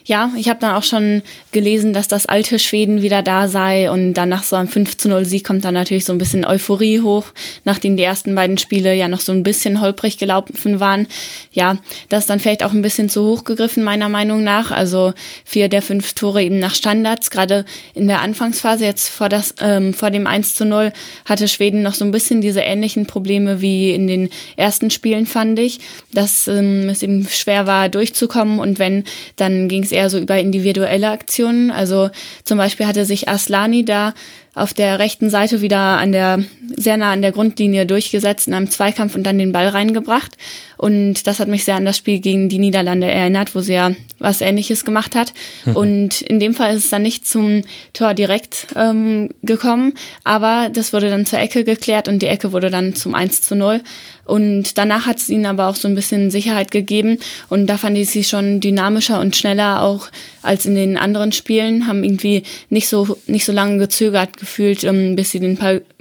[0.07, 4.13] Ja, ich habe dann auch schon gelesen, dass das alte Schweden wieder da sei und
[4.13, 7.01] dann nach so einem 5 zu 0 Sieg kommt dann natürlich so ein bisschen Euphorie
[7.01, 7.25] hoch,
[7.63, 11.07] nachdem die ersten beiden Spiele ja noch so ein bisschen holprig gelaufen waren.
[11.51, 11.77] Ja,
[12.09, 14.69] das ist dann vielleicht auch ein bisschen zu hoch gegriffen, meiner Meinung nach.
[14.69, 15.13] Also
[15.43, 17.31] vier der fünf Tore eben nach Standards.
[17.31, 17.65] Gerade
[17.95, 20.93] in der Anfangsphase jetzt vor, das, ähm, vor dem 1 zu 0
[21.25, 25.57] hatte Schweden noch so ein bisschen diese ähnlichen Probleme wie in den ersten Spielen, fand
[25.57, 25.79] ich,
[26.13, 29.03] dass ähm, es eben schwer war durchzukommen und wenn,
[29.35, 31.71] dann ging es eher so über individuelle Aktionen.
[31.71, 32.09] Also
[32.43, 34.13] zum Beispiel hatte sich Aslani da
[34.53, 36.43] auf der rechten Seite wieder an der,
[36.75, 40.37] sehr nah an der Grundlinie durchgesetzt in einem Zweikampf und dann den Ball reingebracht.
[40.77, 43.91] Und das hat mich sehr an das Spiel gegen die Niederlande erinnert, wo sie ja
[44.19, 45.33] was Ähnliches gemacht hat.
[45.65, 45.75] Mhm.
[45.75, 50.93] Und in dem Fall ist es dann nicht zum Tor direkt ähm, gekommen, aber das
[50.93, 53.81] wurde dann zur Ecke geklärt und die Ecke wurde dann zum 1 zu 0.
[54.25, 57.19] Und danach hat es ihnen aber auch so ein bisschen Sicherheit gegeben.
[57.47, 60.07] Und da fand ich sie schon dynamischer und schneller auch
[60.41, 65.15] als in den anderen Spielen, haben irgendwie nicht so, nicht so lange gezögert gefühlt, ähm,
[65.15, 65.59] bis sie den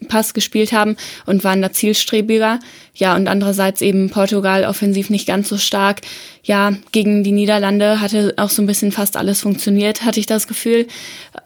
[0.09, 2.61] Pass gespielt haben und waren da zielstrebiger.
[2.97, 6.03] Ja, und andererseits eben Portugal offensiv nicht ganz so stark.
[6.45, 10.47] Ja, gegen die Niederlande hatte auch so ein bisschen fast alles funktioniert, hatte ich das
[10.47, 10.87] Gefühl.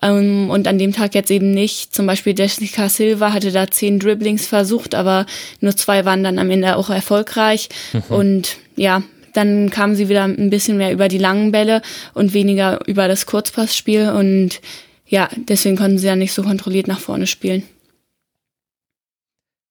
[0.03, 1.95] Ähm, und an dem Tag jetzt eben nicht.
[1.95, 5.25] Zum Beispiel Jessica Silva hatte da zehn Dribblings versucht, aber
[5.61, 7.71] nur zwei waren dann am Ende auch erfolgreich.
[7.95, 8.03] Mhm.
[8.15, 11.81] Und ja, dann kamen sie wieder ein bisschen mehr über die langen Bälle
[12.13, 14.11] und weniger über das Kurzpassspiel.
[14.11, 14.61] Und
[15.07, 17.63] ja, deswegen konnten sie ja nicht so kontrolliert nach vorne spielen.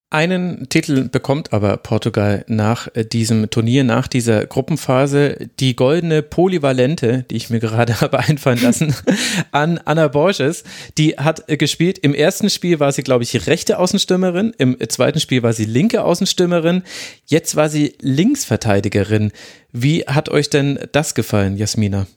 [0.09, 7.25] Einen Titel bekommt aber Portugal nach äh, diesem Turnier, nach dieser Gruppenphase, die goldene Polyvalente,
[7.29, 8.95] die ich mir gerade habe einfallen lassen,
[9.51, 10.63] an Anna Borges.
[10.97, 11.97] Die hat äh, gespielt.
[11.97, 14.53] Im ersten Spiel war sie, glaube ich, rechte Außenstürmerin.
[14.57, 16.83] Im zweiten Spiel war sie linke Außenstürmerin.
[17.25, 19.33] Jetzt war sie Linksverteidigerin.
[19.73, 22.07] Wie hat euch denn das gefallen, Jasmina?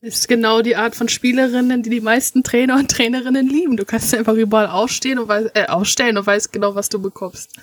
[0.00, 3.76] Ist genau die Art von Spielerinnen, die die meisten Trainer und Trainerinnen lieben.
[3.76, 7.56] Du kannst einfach überall aufstehen und weiß, äh, aufstellen und weißt genau, was du bekommst.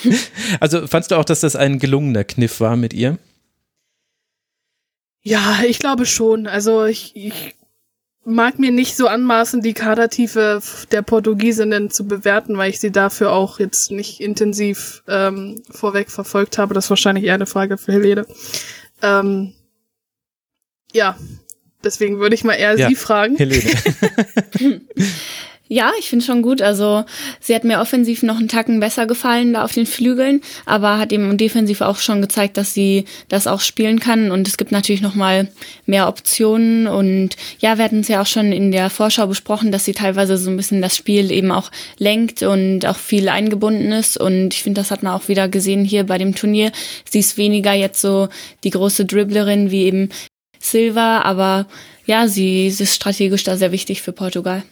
[0.60, 3.18] also fandst du auch, dass das ein gelungener Kniff war mit ihr?
[5.22, 6.46] Ja, ich glaube schon.
[6.46, 7.54] Also ich, ich
[8.24, 13.32] mag mir nicht so anmaßen, die Kadertiefe der Portugiesinnen zu bewerten, weil ich sie dafür
[13.32, 16.74] auch jetzt nicht intensiv ähm, vorweg verfolgt habe.
[16.74, 18.26] Das ist wahrscheinlich eher eine Frage für Helene.
[19.02, 19.54] Ähm,
[20.92, 21.16] ja,
[21.84, 23.36] deswegen würde ich mal eher ja, Sie fragen.
[23.36, 23.70] Helene.
[25.70, 26.62] Ja, ich finde schon gut.
[26.62, 27.04] Also
[27.40, 31.12] sie hat mir offensiv noch einen Tacken besser gefallen da auf den Flügeln, aber hat
[31.12, 34.30] eben defensiv auch schon gezeigt, dass sie das auch spielen kann.
[34.30, 35.48] Und es gibt natürlich noch mal
[35.84, 36.86] mehr Optionen.
[36.86, 40.38] Und ja, wir hatten es ja auch schon in der Vorschau besprochen, dass sie teilweise
[40.38, 44.18] so ein bisschen das Spiel eben auch lenkt und auch viel eingebunden ist.
[44.18, 46.72] Und ich finde, das hat man auch wieder gesehen hier bei dem Turnier.
[47.08, 48.28] Sie ist weniger jetzt so
[48.64, 50.08] die große Dribblerin wie eben
[50.58, 51.66] Silva, aber
[52.06, 54.62] ja, sie, sie ist strategisch da sehr wichtig für Portugal.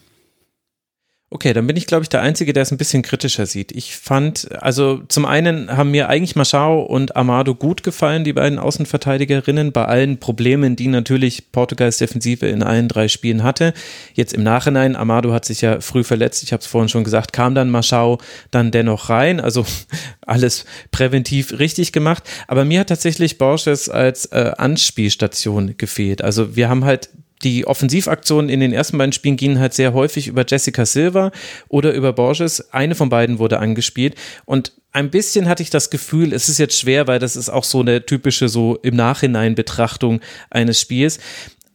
[1.29, 3.73] Okay, dann bin ich, glaube ich, der Einzige, der es ein bisschen kritischer sieht.
[3.73, 8.61] Ich fand, also zum einen haben mir eigentlich Machado und Amado gut gefallen, die beiden
[8.61, 13.75] Außenverteidigerinnen, bei allen Problemen, die natürlich Portugals Defensive in allen drei Spielen hatte.
[14.15, 17.33] Jetzt im Nachhinein, Amado hat sich ja früh verletzt, ich habe es vorhin schon gesagt,
[17.33, 18.19] kam dann Machado
[18.53, 19.67] dann dennoch rein, also
[20.25, 22.23] alles präventiv richtig gemacht.
[22.47, 26.23] Aber mir hat tatsächlich Borges als äh, Anspielstation gefehlt.
[26.23, 27.09] Also wir haben halt
[27.43, 31.33] die Offensivaktionen in den ersten beiden Spielen gingen halt sehr häufig über Jessica Silva
[31.69, 32.73] oder über Borges.
[32.73, 36.79] Eine von beiden wurde angespielt und ein bisschen hatte ich das Gefühl, es ist jetzt
[36.79, 41.19] schwer, weil das ist auch so eine typische so im Nachhinein Betrachtung eines Spiels.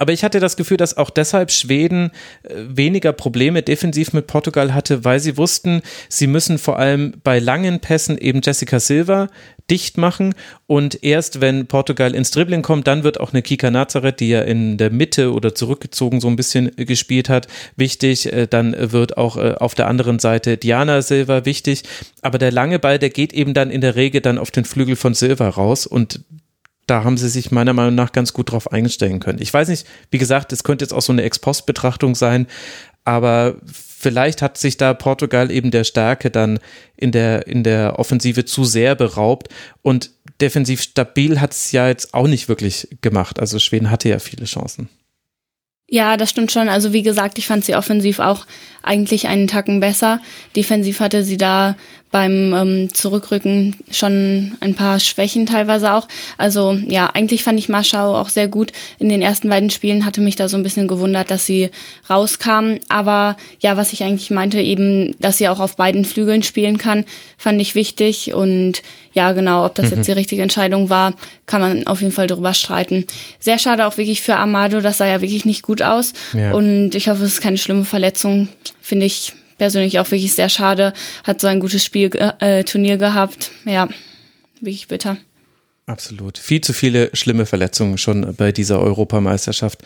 [0.01, 2.09] Aber ich hatte das Gefühl, dass auch deshalb Schweden
[2.41, 7.37] äh, weniger Probleme defensiv mit Portugal hatte, weil sie wussten, sie müssen vor allem bei
[7.37, 9.27] langen Pässen eben Jessica Silva
[9.69, 10.33] dicht machen
[10.65, 14.41] und erst wenn Portugal ins Dribbling kommt, dann wird auch eine Kika Nazareth, die ja
[14.41, 18.33] in der Mitte oder zurückgezogen so ein bisschen gespielt hat, wichtig.
[18.33, 21.83] Äh, dann wird auch äh, auf der anderen Seite Diana Silva wichtig.
[22.23, 24.95] Aber der lange Ball, der geht eben dann in der Regel dann auf den Flügel
[24.95, 26.21] von Silva raus und
[26.87, 29.41] da haben sie sich meiner Meinung nach ganz gut drauf einstellen können.
[29.41, 32.47] Ich weiß nicht, wie gesagt, es könnte jetzt auch so eine Ex-Post-Betrachtung sein,
[33.05, 36.59] aber vielleicht hat sich da Portugal eben der Stärke dann
[36.97, 39.49] in der, in der Offensive zu sehr beraubt
[39.81, 43.39] und defensiv stabil hat es ja jetzt auch nicht wirklich gemacht.
[43.39, 44.89] Also Schweden hatte ja viele Chancen.
[45.93, 46.69] Ja, das stimmt schon.
[46.69, 48.45] Also wie gesagt, ich fand sie offensiv auch
[48.83, 50.19] eigentlich einen Tacken besser.
[50.55, 51.75] Defensiv hatte sie da
[52.11, 56.07] beim ähm, Zurückrücken schon ein paar Schwächen teilweise auch.
[56.37, 58.73] Also ja, eigentlich fand ich Marschau auch sehr gut.
[58.99, 61.69] In den ersten beiden Spielen hatte mich da so ein bisschen gewundert, dass sie
[62.09, 62.79] rauskam.
[62.89, 67.05] Aber ja, was ich eigentlich meinte, eben, dass sie auch auf beiden Flügeln spielen kann,
[67.37, 68.33] fand ich wichtig.
[68.33, 68.81] Und
[69.13, 69.97] ja, genau, ob das mhm.
[69.97, 71.13] jetzt die richtige Entscheidung war,
[71.45, 73.05] kann man auf jeden Fall darüber streiten.
[73.39, 76.11] Sehr schade auch wirklich für Amado, das sah ja wirklich nicht gut aus.
[76.33, 76.51] Ja.
[76.51, 78.49] Und ich hoffe, es ist keine schlimme Verletzung.
[78.81, 80.93] Finde ich persönlich auch wirklich sehr schade.
[81.23, 83.51] Hat so ein gutes Spiel, äh, Turnier gehabt.
[83.65, 83.87] Ja,
[84.59, 85.17] wirklich bitter.
[85.87, 86.37] Absolut.
[86.37, 89.79] Viel zu viele schlimme Verletzungen schon bei dieser Europameisterschaft.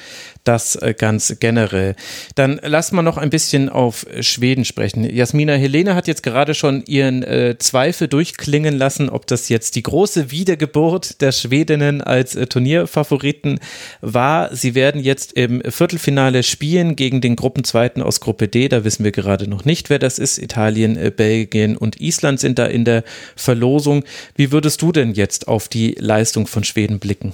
[0.44, 1.96] Das äh, ganz generell.
[2.36, 5.10] Dann lasst mal noch ein bisschen auf Schweden sprechen.
[5.10, 9.84] Jasmina Helene hat jetzt gerade schon ihren äh, Zweifel durchklingen lassen, ob das jetzt die
[9.84, 13.60] große Wiedergeburt der Schwedinnen als äh, Turnierfavoriten
[14.02, 14.54] war.
[14.54, 18.68] Sie werden jetzt im Viertelfinale spielen gegen den Gruppenzweiten aus Gruppe D.
[18.68, 20.40] Da wissen wir gerade noch nicht, wer das ist.
[20.40, 23.04] Italien, äh, Belgien und Island sind da in der
[23.38, 24.04] Verlosung.
[24.36, 27.34] Wie würdest du denn jetzt auf die Leistung von Schweden blicken?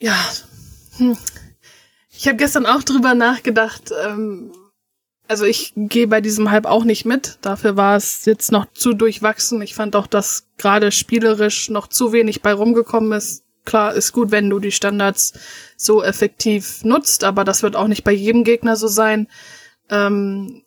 [0.00, 0.16] Ja,
[0.96, 1.16] hm.
[2.10, 3.92] ich habe gestern auch drüber nachgedacht.
[4.04, 4.52] Ähm,
[5.28, 7.38] also ich gehe bei diesem Hype auch nicht mit.
[7.42, 9.62] Dafür war es jetzt noch zu durchwachsen.
[9.62, 13.44] Ich fand auch, dass gerade spielerisch noch zu wenig bei rumgekommen ist.
[13.64, 15.34] Klar, ist gut, wenn du die Standards
[15.76, 19.28] so effektiv nutzt, aber das wird auch nicht bei jedem Gegner so sein.
[19.88, 20.62] Ähm,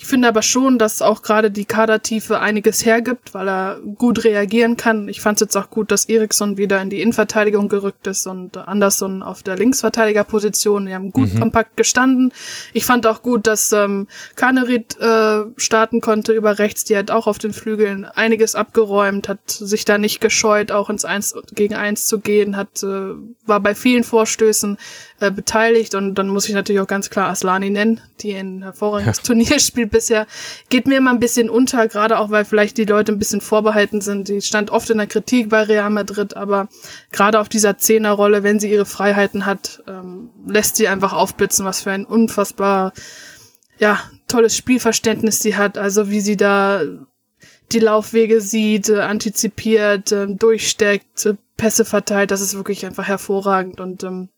[0.00, 4.76] Ich finde aber schon, dass auch gerade die Kadertiefe einiges hergibt, weil er gut reagieren
[4.76, 5.08] kann.
[5.08, 8.56] Ich fand es jetzt auch gut, dass Eriksson wieder in die Innenverteidigung gerückt ist und
[8.56, 10.86] Anderson auf der Linksverteidigerposition.
[10.86, 11.40] Die haben gut mhm.
[11.40, 12.32] kompakt gestanden.
[12.72, 14.06] Ich fand auch gut, dass ähm,
[14.36, 16.84] Kanerit äh, starten konnte über rechts.
[16.84, 21.04] Die hat auch auf den Flügeln einiges abgeräumt, hat sich da nicht gescheut, auch ins
[21.04, 23.14] Eins gegen Eins zu gehen, hat äh,
[23.46, 24.78] war bei vielen Vorstößen
[25.18, 29.16] äh, beteiligt und dann muss ich natürlich auch ganz klar Aslani nennen, die ein hervorragendes
[29.22, 29.24] ja.
[29.24, 30.26] Turnier spielt bisher.
[30.68, 34.00] Geht mir immer ein bisschen unter, gerade auch weil vielleicht die Leute ein bisschen vorbehalten
[34.00, 34.28] sind.
[34.28, 36.68] Die stand oft in der Kritik bei Real Madrid, aber
[37.12, 41.82] gerade auf dieser Zehnerrolle, wenn sie ihre Freiheiten hat, ähm, lässt sie einfach aufblitzen, was
[41.82, 42.92] für ein unfassbar
[43.78, 45.78] ja, tolles Spielverständnis sie hat.
[45.78, 46.82] Also wie sie da
[47.72, 53.80] die Laufwege sieht, äh, antizipiert, äh, durchsteckt, äh, Pässe verteilt, das ist wirklich einfach hervorragend
[53.80, 54.28] und ähm,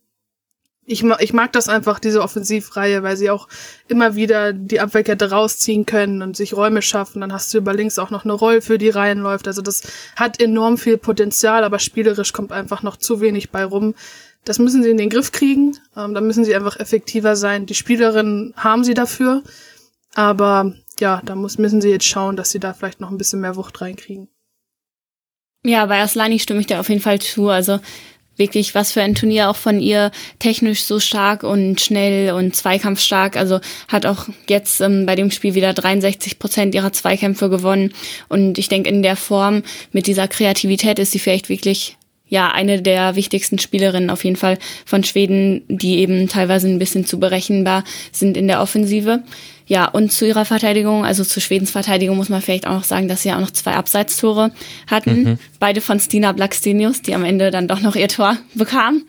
[0.91, 3.47] ich, mag, ich mag das einfach, diese Offensivreihe, weil sie auch
[3.87, 7.21] immer wieder die Abwehrkette rausziehen können und sich Räume schaffen.
[7.21, 9.47] Dann hast du über links auch noch eine Roll, für die Reihen läuft.
[9.47, 9.83] Also das
[10.17, 13.95] hat enorm viel Potenzial, aber spielerisch kommt einfach noch zu wenig bei rum.
[14.45, 15.79] Das müssen sie in den Griff kriegen.
[15.97, 17.67] Ähm, da müssen sie einfach effektiver sein.
[17.67, 19.45] Die Spielerinnen haben sie dafür.
[20.17, 23.41] Aber ja, da muss, müssen sie jetzt schauen, dass sie da vielleicht noch ein bisschen
[23.41, 24.29] mehr Wucht reinkriegen.
[25.63, 27.49] Ja, bei Aslani stimme ich dir auf jeden Fall zu.
[27.49, 27.79] Also
[28.41, 33.37] wirklich was für ein Turnier auch von ihr technisch so stark und schnell und zweikampfstark.
[33.37, 37.93] Also hat auch jetzt ähm, bei dem Spiel wieder 63 Prozent ihrer Zweikämpfe gewonnen.
[38.29, 41.97] Und ich denke, in der Form mit dieser Kreativität ist sie vielleicht wirklich
[42.29, 47.05] ja eine der wichtigsten Spielerinnen auf jeden Fall von Schweden, die eben teilweise ein bisschen
[47.05, 49.23] zu berechenbar sind in der Offensive.
[49.71, 53.07] Ja, und zu ihrer Verteidigung, also zu Schwedens Verteidigung muss man vielleicht auch noch sagen,
[53.07, 54.51] dass sie auch noch zwei Abseitstore
[54.89, 55.23] hatten.
[55.23, 55.39] Mhm.
[55.61, 59.05] Beide von Stina Blackstenius, die am Ende dann doch noch ihr Tor bekam.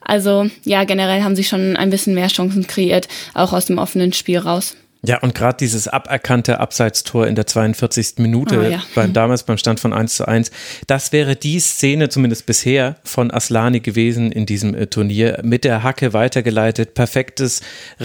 [0.00, 4.12] Also ja, generell haben sie schon ein bisschen mehr Chancen kreiert, auch aus dem offenen
[4.12, 4.76] Spiel raus.
[5.04, 8.14] Ja, und gerade dieses aberkannte Abseitstor in der 42.
[8.18, 8.82] Minute, oh, ja.
[8.96, 10.50] beim, damals beim Stand von 1 zu 1,
[10.88, 15.38] das wäre die Szene zumindest bisher von Aslani gewesen in diesem äh, Turnier.
[15.44, 17.60] Mit der Hacke weitergeleitet, perfektes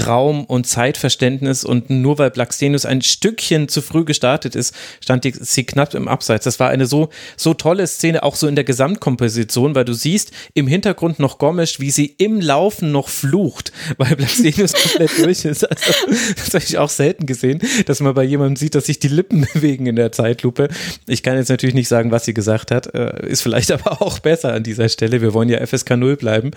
[0.06, 5.32] Raum- und Zeitverständnis und nur weil Blackstenius ein Stückchen zu früh gestartet ist, stand die,
[5.32, 6.44] sie knapp im Abseits.
[6.46, 10.32] Das war eine so, so tolle Szene, auch so in der Gesamtkomposition, weil du siehst
[10.54, 15.70] im Hintergrund noch Gomes, wie sie im Laufen noch flucht, weil Blackstenius komplett durch ist.
[15.70, 15.94] Also,
[16.52, 19.86] das ich auch selten gesehen, dass man bei jemandem sieht, dass sich die Lippen bewegen
[19.86, 20.68] in der Zeitlupe.
[21.08, 24.20] Ich kann jetzt natürlich nicht sagen, was sie gesagt hat, äh, ist vielleicht aber auch
[24.20, 25.22] besser an dieser Stelle.
[25.22, 26.52] Wir wollen ja FSK 0 bleiben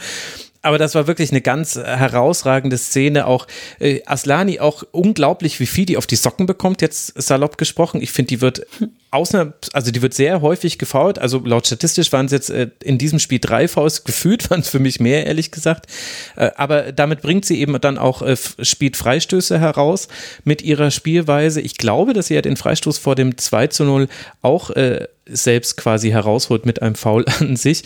[0.67, 3.27] aber das war wirklich eine ganz herausragende Szene.
[3.27, 3.47] Auch
[3.79, 8.03] äh, Aslani, auch unglaublich, wie viel die auf die Socken bekommt, jetzt salopp gesprochen.
[8.03, 8.67] Ich finde, die wird
[9.13, 11.19] außer, also die wird sehr häufig gefault.
[11.21, 14.69] Also laut statistisch waren es jetzt äh, in diesem Spiel drei Fouls gefühlt, waren es
[14.69, 15.87] für mich mehr, ehrlich gesagt.
[16.35, 20.09] Äh, aber damit bringt sie eben dann auch äh, spielt Freistöße heraus
[20.45, 21.61] mit ihrer Spielweise.
[21.61, 24.09] Ich glaube, dass sie ja den Freistoß vor dem 2 zu 0
[24.43, 27.85] auch äh, selbst quasi herausholt mit einem Foul an sich.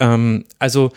[0.00, 0.90] Ähm, also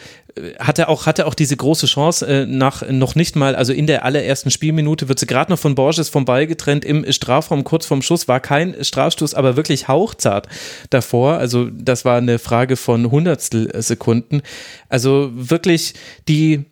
[0.59, 4.03] hatte auch, hatte auch diese große Chance äh, nach noch nicht mal, also in der
[4.03, 8.01] allerersten Spielminute wird sie gerade noch von Borges vom Ball getrennt im Strafraum kurz vorm
[8.01, 10.47] Schuss, war kein Strafstoß, aber wirklich hauchzart
[10.89, 11.37] davor.
[11.37, 14.41] Also das war eine Frage von Hundertstel Sekunden.
[14.89, 15.93] Also wirklich,
[16.27, 16.65] die,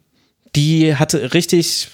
[0.56, 1.90] die hatte richtig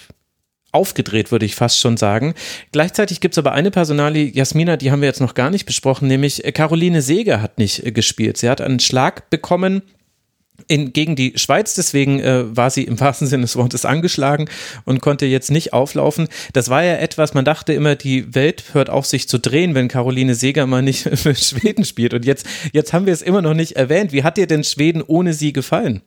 [0.72, 2.34] aufgedreht, würde ich fast schon sagen.
[2.72, 6.08] Gleichzeitig gibt es aber eine Personalie, Jasmina, die haben wir jetzt noch gar nicht besprochen,
[6.08, 8.38] nämlich Caroline Seeger hat nicht gespielt.
[8.38, 9.82] Sie hat einen Schlag bekommen
[10.68, 11.76] in, gegen die Schweiz.
[11.76, 14.50] Deswegen äh, war sie im wahrsten Sinne des Wortes angeschlagen
[14.86, 16.28] und konnte jetzt nicht auflaufen.
[16.54, 19.88] Das war ja etwas, man dachte immer, die Welt hört auf sich zu drehen, wenn
[19.88, 22.14] Caroline Seeger mal nicht für Schweden spielt.
[22.14, 24.12] Und jetzt, jetzt haben wir es immer noch nicht erwähnt.
[24.12, 26.02] Wie hat dir denn Schweden ohne sie gefallen?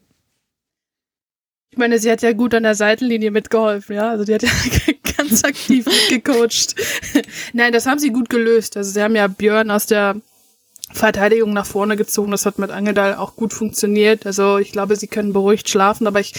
[1.72, 4.10] Ich meine, sie hat ja gut an der Seitenlinie mitgeholfen, ja.
[4.10, 4.48] Also die hat ja
[5.16, 6.74] ganz aktiv mitgecoacht.
[7.52, 8.76] Nein, das haben sie gut gelöst.
[8.76, 10.16] Also sie haben ja Björn aus der
[10.92, 12.30] Verteidigung nach vorne gezogen.
[12.30, 14.26] Das hat mit Angedal auch gut funktioniert.
[14.26, 16.34] Also ich glaube, sie können beruhigt schlafen, aber ich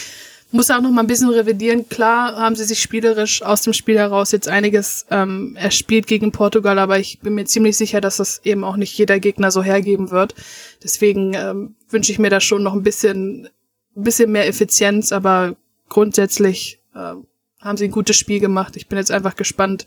[0.52, 1.88] muss auch noch mal ein bisschen revidieren.
[1.88, 6.78] Klar haben sie sich spielerisch aus dem Spiel heraus jetzt einiges ähm, erspielt gegen Portugal,
[6.78, 10.10] aber ich bin mir ziemlich sicher, dass das eben auch nicht jeder Gegner so hergeben
[10.10, 10.34] wird.
[10.84, 13.48] Deswegen ähm, wünsche ich mir da schon noch ein bisschen,
[13.96, 15.56] ein bisschen mehr Effizienz, aber
[15.88, 17.14] grundsätzlich äh,
[17.60, 18.76] haben sie ein gutes Spiel gemacht.
[18.76, 19.86] Ich bin jetzt einfach gespannt,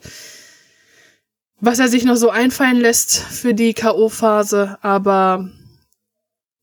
[1.59, 5.49] was er sich noch so einfallen lässt für die K.O.-Phase, aber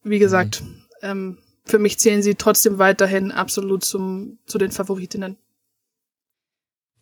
[0.02, 0.84] wie gesagt, mhm.
[1.02, 5.36] ähm, für mich zählen sie trotzdem weiterhin absolut zum, zu den Favoritinnen.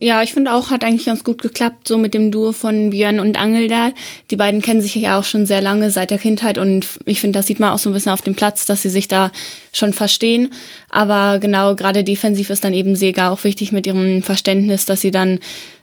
[0.02, 3.20] Ja, ich finde auch, hat eigentlich ganz gut geklappt, so mit dem Duo von Björn
[3.20, 3.92] und Angeldal.
[4.30, 7.38] Die beiden kennen sich ja auch schon sehr lange, seit der Kindheit und ich finde,
[7.38, 9.30] das sieht man auch so ein bisschen auf dem Platz, dass sie sich da
[9.74, 10.54] schon verstehen.
[10.88, 15.10] Aber genau, gerade defensiv ist dann eben Sega auch wichtig mit ihrem Verständnis, dass sie
[15.10, 15.38] dann,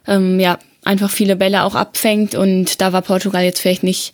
[0.08, 4.13] ähm, ja, einfach viele Bälle auch abfängt und da war Portugal jetzt vielleicht nicht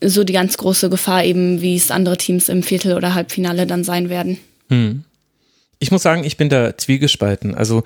[0.00, 3.84] so die ganz große Gefahr eben, wie es andere Teams im Viertel- oder Halbfinale dann
[3.84, 4.38] sein werden.
[4.70, 5.04] Hm.
[5.78, 7.54] Ich muss sagen, ich bin da zwiegespalten.
[7.54, 7.84] Also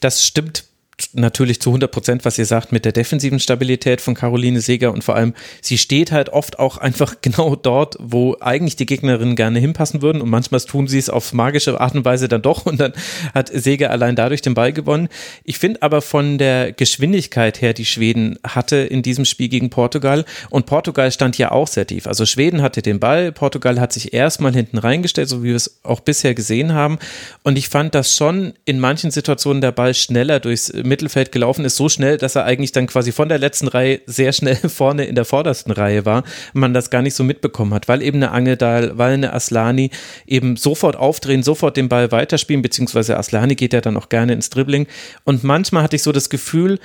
[0.00, 0.64] das stimmt
[1.12, 5.04] natürlich zu 100 Prozent, was ihr sagt mit der defensiven Stabilität von Caroline Seger und
[5.04, 9.58] vor allem, sie steht halt oft auch einfach genau dort, wo eigentlich die Gegnerinnen gerne
[9.58, 12.80] hinpassen würden und manchmal tun sie es auf magische Art und Weise dann doch und
[12.80, 12.92] dann
[13.34, 15.08] hat Seger allein dadurch den Ball gewonnen.
[15.44, 20.24] Ich finde aber von der Geschwindigkeit her, die Schweden hatte in diesem Spiel gegen Portugal
[20.50, 22.06] und Portugal stand ja auch sehr tief.
[22.06, 25.80] Also Schweden hatte den Ball, Portugal hat sich erstmal hinten reingestellt, so wie wir es
[25.82, 26.98] auch bisher gesehen haben
[27.42, 31.76] und ich fand, dass schon in manchen Situationen der Ball schneller durchs Mittelfeld gelaufen ist,
[31.76, 35.14] so schnell, dass er eigentlich dann quasi von der letzten Reihe sehr schnell vorne in
[35.14, 36.24] der vordersten Reihe war
[36.60, 39.90] man das gar nicht so mitbekommen hat, weil eben eine Angeldal, weil eine Aslani
[40.26, 44.50] eben sofort aufdrehen, sofort den Ball weiterspielen, beziehungsweise Aslani geht ja dann auch gerne ins
[44.50, 44.86] Dribbling.
[45.24, 46.78] Und manchmal hatte ich so das Gefühl,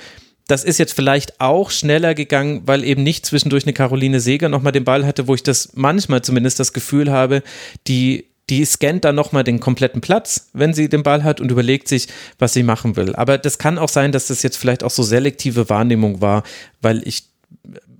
[0.48, 4.72] das ist jetzt vielleicht auch schneller gegangen, weil eben nicht zwischendurch eine Caroline Seger nochmal
[4.72, 7.42] den Ball hatte, wo ich das manchmal zumindest das Gefühl habe,
[7.88, 11.88] die die scannt dann nochmal den kompletten Platz, wenn sie den Ball hat und überlegt
[11.88, 13.14] sich, was sie machen will.
[13.16, 16.44] Aber das kann auch sein, dass das jetzt vielleicht auch so selektive Wahrnehmung war,
[16.80, 17.24] weil ich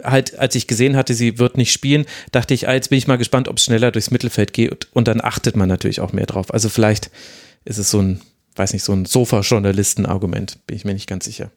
[0.03, 3.09] halt, als ich gesehen hatte, sie wird nicht spielen, dachte ich, ah, jetzt bin ich
[3.09, 6.27] mal gespannt, ob es schneller durchs Mittelfeld geht und dann achtet man natürlich auch mehr
[6.27, 6.53] drauf.
[6.53, 7.11] Also vielleicht
[7.65, 8.21] ist es so ein,
[8.55, 11.51] weiß nicht, so ein Sofa-Journalisten-Argument, bin ich mir nicht ganz sicher.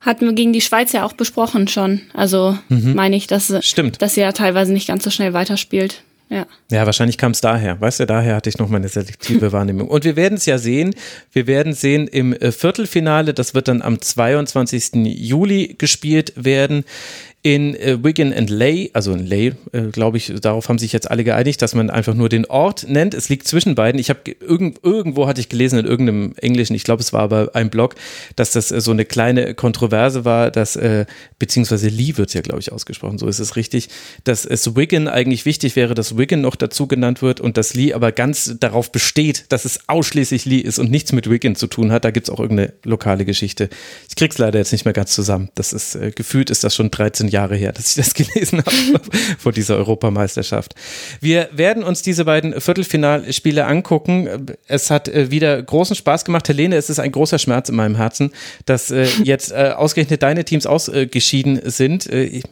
[0.00, 2.02] Hatten wir gegen die Schweiz ja auch besprochen schon.
[2.14, 2.94] Also mhm.
[2.94, 4.00] meine ich, dass, Stimmt.
[4.00, 6.02] dass sie ja teilweise nicht ganz so schnell weiterspielt.
[6.30, 6.46] Ja.
[6.70, 7.80] ja, wahrscheinlich kam es daher.
[7.80, 9.88] Weißt du, daher hatte ich noch meine selektive Wahrnehmung.
[9.88, 10.94] Und wir werden es ja sehen.
[11.32, 13.34] Wir werden sehen im äh, Viertelfinale.
[13.34, 14.92] Das wird dann am 22.
[14.94, 16.84] Juli gespielt werden
[17.42, 21.10] in äh, Wigan and Lay, also in Lay, äh, glaube ich, darauf haben sich jetzt
[21.10, 23.14] alle geeinigt, dass man einfach nur den Ort nennt.
[23.14, 23.98] Es liegt zwischen beiden.
[23.98, 27.52] Ich habe irgend, irgendwo hatte ich gelesen in irgendeinem Englischen, ich glaube, es war aber
[27.54, 27.94] ein Blog,
[28.36, 31.06] dass das äh, so eine kleine Kontroverse war, dass äh,
[31.38, 33.88] beziehungsweise Lee wird ja, glaube ich, ausgesprochen, so ist es richtig,
[34.24, 37.94] dass es Wigan eigentlich wichtig wäre, dass Wigan noch dazu genannt wird und dass Lee
[37.94, 41.90] aber ganz darauf besteht, dass es ausschließlich Lee ist und nichts mit Wigan zu tun
[41.90, 42.04] hat.
[42.04, 43.70] Da gibt es auch irgendeine lokale Geschichte.
[44.10, 45.48] Ich krieg's leider jetzt nicht mehr ganz zusammen.
[45.54, 49.00] Das ist äh, gefühlt ist das schon 13 Jahre her, dass ich das gelesen habe
[49.38, 50.74] vor dieser Europameisterschaft.
[51.20, 54.46] Wir werden uns diese beiden Viertelfinalspiele angucken.
[54.66, 56.48] Es hat äh, wieder großen Spaß gemacht.
[56.48, 58.32] Helene, es ist ein großer Schmerz in meinem Herzen,
[58.66, 62.06] dass äh, jetzt äh, ausgerechnet deine Teams ausgeschieden sind.
[62.06, 62.44] Ich,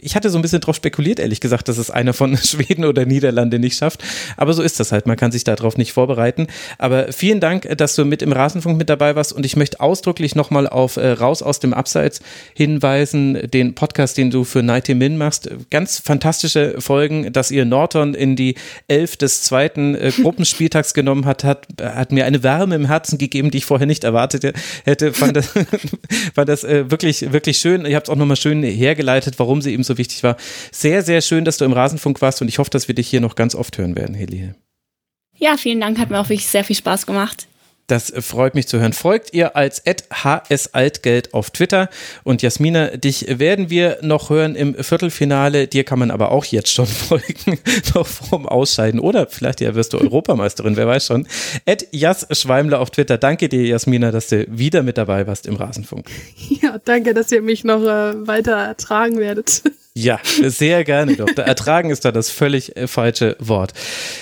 [0.00, 3.04] ich hatte so ein bisschen drauf spekuliert, ehrlich gesagt, dass es einer von Schweden oder
[3.04, 4.02] Niederlande nicht schafft.
[4.36, 5.06] Aber so ist das halt.
[5.06, 6.46] Man kann sich darauf nicht vorbereiten.
[6.78, 9.34] Aber vielen Dank, dass du mit im Rasenfunk mit dabei warst.
[9.34, 12.20] Und ich möchte ausdrücklich nochmal auf äh, Raus aus dem Abseits
[12.54, 15.50] hinweisen, den Podcast, den du für Nighty Min machst.
[15.70, 18.54] Ganz fantastische Folgen, dass ihr Norton in die
[18.88, 23.50] Elf des zweiten äh, Gruppenspieltags genommen hat, hat, hat mir eine Wärme im Herzen gegeben,
[23.50, 24.54] die ich vorher nicht erwartet
[24.84, 25.12] hätte.
[25.12, 25.48] Fand das,
[26.34, 27.84] fand das äh, wirklich, wirklich schön.
[27.84, 30.36] Ihr habt es auch nochmal schön hergeleitet, warum sie ihm so wichtig war.
[30.72, 33.20] Sehr, sehr schön, dass du im Rasenfunk warst und ich hoffe, dass wir dich hier
[33.20, 34.54] noch ganz oft hören werden, Heli.
[35.36, 37.46] Ja, vielen Dank, hat mir auch wirklich sehr viel Spaß gemacht.
[37.86, 38.92] Das freut mich zu hören.
[38.92, 41.88] Folgt ihr als hsaltgeld auf Twitter.
[42.24, 45.68] Und Jasmina, dich werden wir noch hören im Viertelfinale.
[45.68, 47.58] Dir kann man aber auch jetzt schon folgen,
[47.94, 48.98] noch vorm Ausscheiden.
[48.98, 51.28] Oder vielleicht ja wirst du Europameisterin, wer weiß schon.
[51.64, 53.18] Ed Jas Schweimler auf Twitter.
[53.18, 56.06] Danke dir, Jasmina, dass du wieder mit dabei warst im Rasenfunk.
[56.62, 59.62] Ja, danke, dass ihr mich noch äh, weiter ertragen werdet.
[59.98, 61.26] Ja, sehr gerne doch.
[61.38, 63.72] Ertragen ist da das völlig äh, falsche Wort.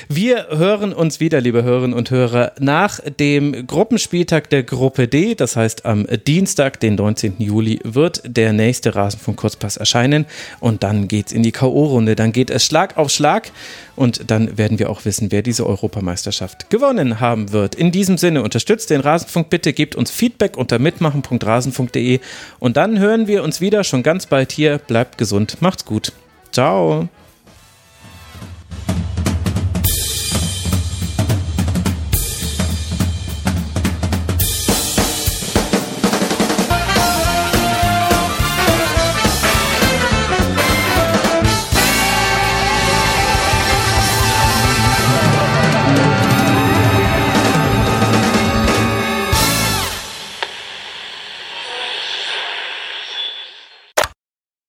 [0.09, 5.35] Wir hören uns wieder, liebe Hörerinnen und Hörer, nach dem Gruppenspieltag der Gruppe D.
[5.35, 7.35] Das heißt, am Dienstag, den 19.
[7.41, 10.27] Juli, wird der nächste Rasenfunk Kurzpass erscheinen.
[10.61, 12.15] Und dann geht's in die K.O.-Runde.
[12.15, 13.51] Dann geht es Schlag auf Schlag.
[13.97, 17.75] Und dann werden wir auch wissen, wer diese Europameisterschaft gewonnen haben wird.
[17.75, 22.21] In diesem Sinne, unterstützt den Rasenfunk bitte, gebt uns Feedback unter mitmachen.rasenfunk.de.
[22.61, 24.79] Und dann hören wir uns wieder schon ganz bald hier.
[24.79, 25.59] Bleibt gesund.
[25.65, 26.13] Macht's gut.
[26.53, 27.09] Ciao.